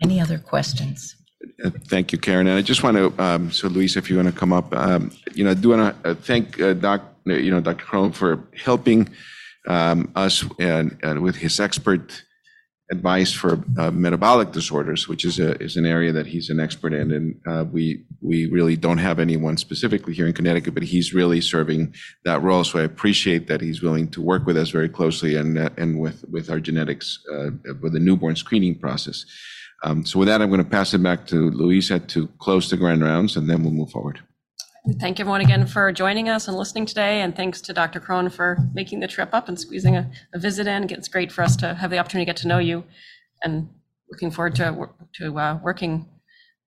[0.00, 1.17] Any other questions?
[1.64, 2.46] Uh, thank you, Karen.
[2.46, 5.10] And I just want to, um, so Luisa, if you want to come up, um,
[5.34, 7.84] you know, I do want to uh, thank uh, Doc, you know, Dr.
[7.84, 9.08] Crone for helping
[9.66, 12.22] um, us and, and, with his expert
[12.90, 16.94] advice for uh, metabolic disorders, which is a is an area that he's an expert
[16.94, 21.12] in, and uh, we we really don't have anyone specifically here in Connecticut, but he's
[21.12, 21.92] really serving
[22.24, 22.64] that role.
[22.64, 26.00] So I appreciate that he's willing to work with us very closely and uh, and
[26.00, 27.18] with with our genetics
[27.82, 29.26] with the newborn screening process.
[29.82, 32.76] Um, so with that, I'm going to pass it back to Luisa to close the
[32.76, 34.20] grand rounds, and then we'll move forward.
[34.98, 38.00] Thank everyone again for joining us and listening today, and thanks to Dr.
[38.00, 40.90] Crone for making the trip up and squeezing a, visit in.
[40.90, 42.84] It's great for us to have the opportunity to get to know you,
[43.42, 43.68] and
[44.10, 46.08] looking forward to to uh, working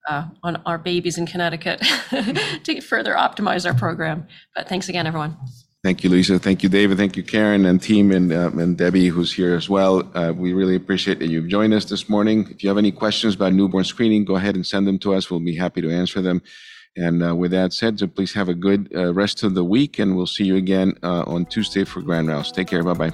[0.07, 1.79] uh, on our babies in Connecticut
[2.63, 4.27] to further optimize our program.
[4.55, 5.37] But thanks again, everyone.
[5.83, 6.37] Thank you, Lisa.
[6.37, 6.97] Thank you, David.
[6.97, 10.07] Thank you, Karen and team, and, uh, and Debbie, who's here as well.
[10.13, 12.47] Uh, we really appreciate that you've joined us this morning.
[12.51, 15.31] If you have any questions about newborn screening, go ahead and send them to us.
[15.31, 16.43] We'll be happy to answer them.
[16.95, 19.97] And uh, with that said, so please have a good uh, rest of the week,
[19.97, 22.51] and we'll see you again on Tuesday for Grand Rounds.
[22.51, 22.83] Take care.
[22.83, 23.13] Bye bye.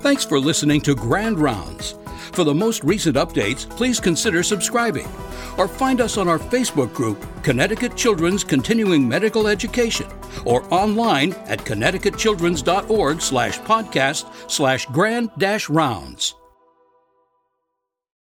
[0.00, 1.94] Thanks for listening to Grand Rounds.
[2.32, 5.08] For the most recent updates, please consider subscribing
[5.56, 10.06] or find us on our Facebook group, Connecticut Children's Continuing Medical Education,
[10.44, 15.30] or online at connecticutchildrens.org slash podcast slash grand
[15.68, 16.37] rounds.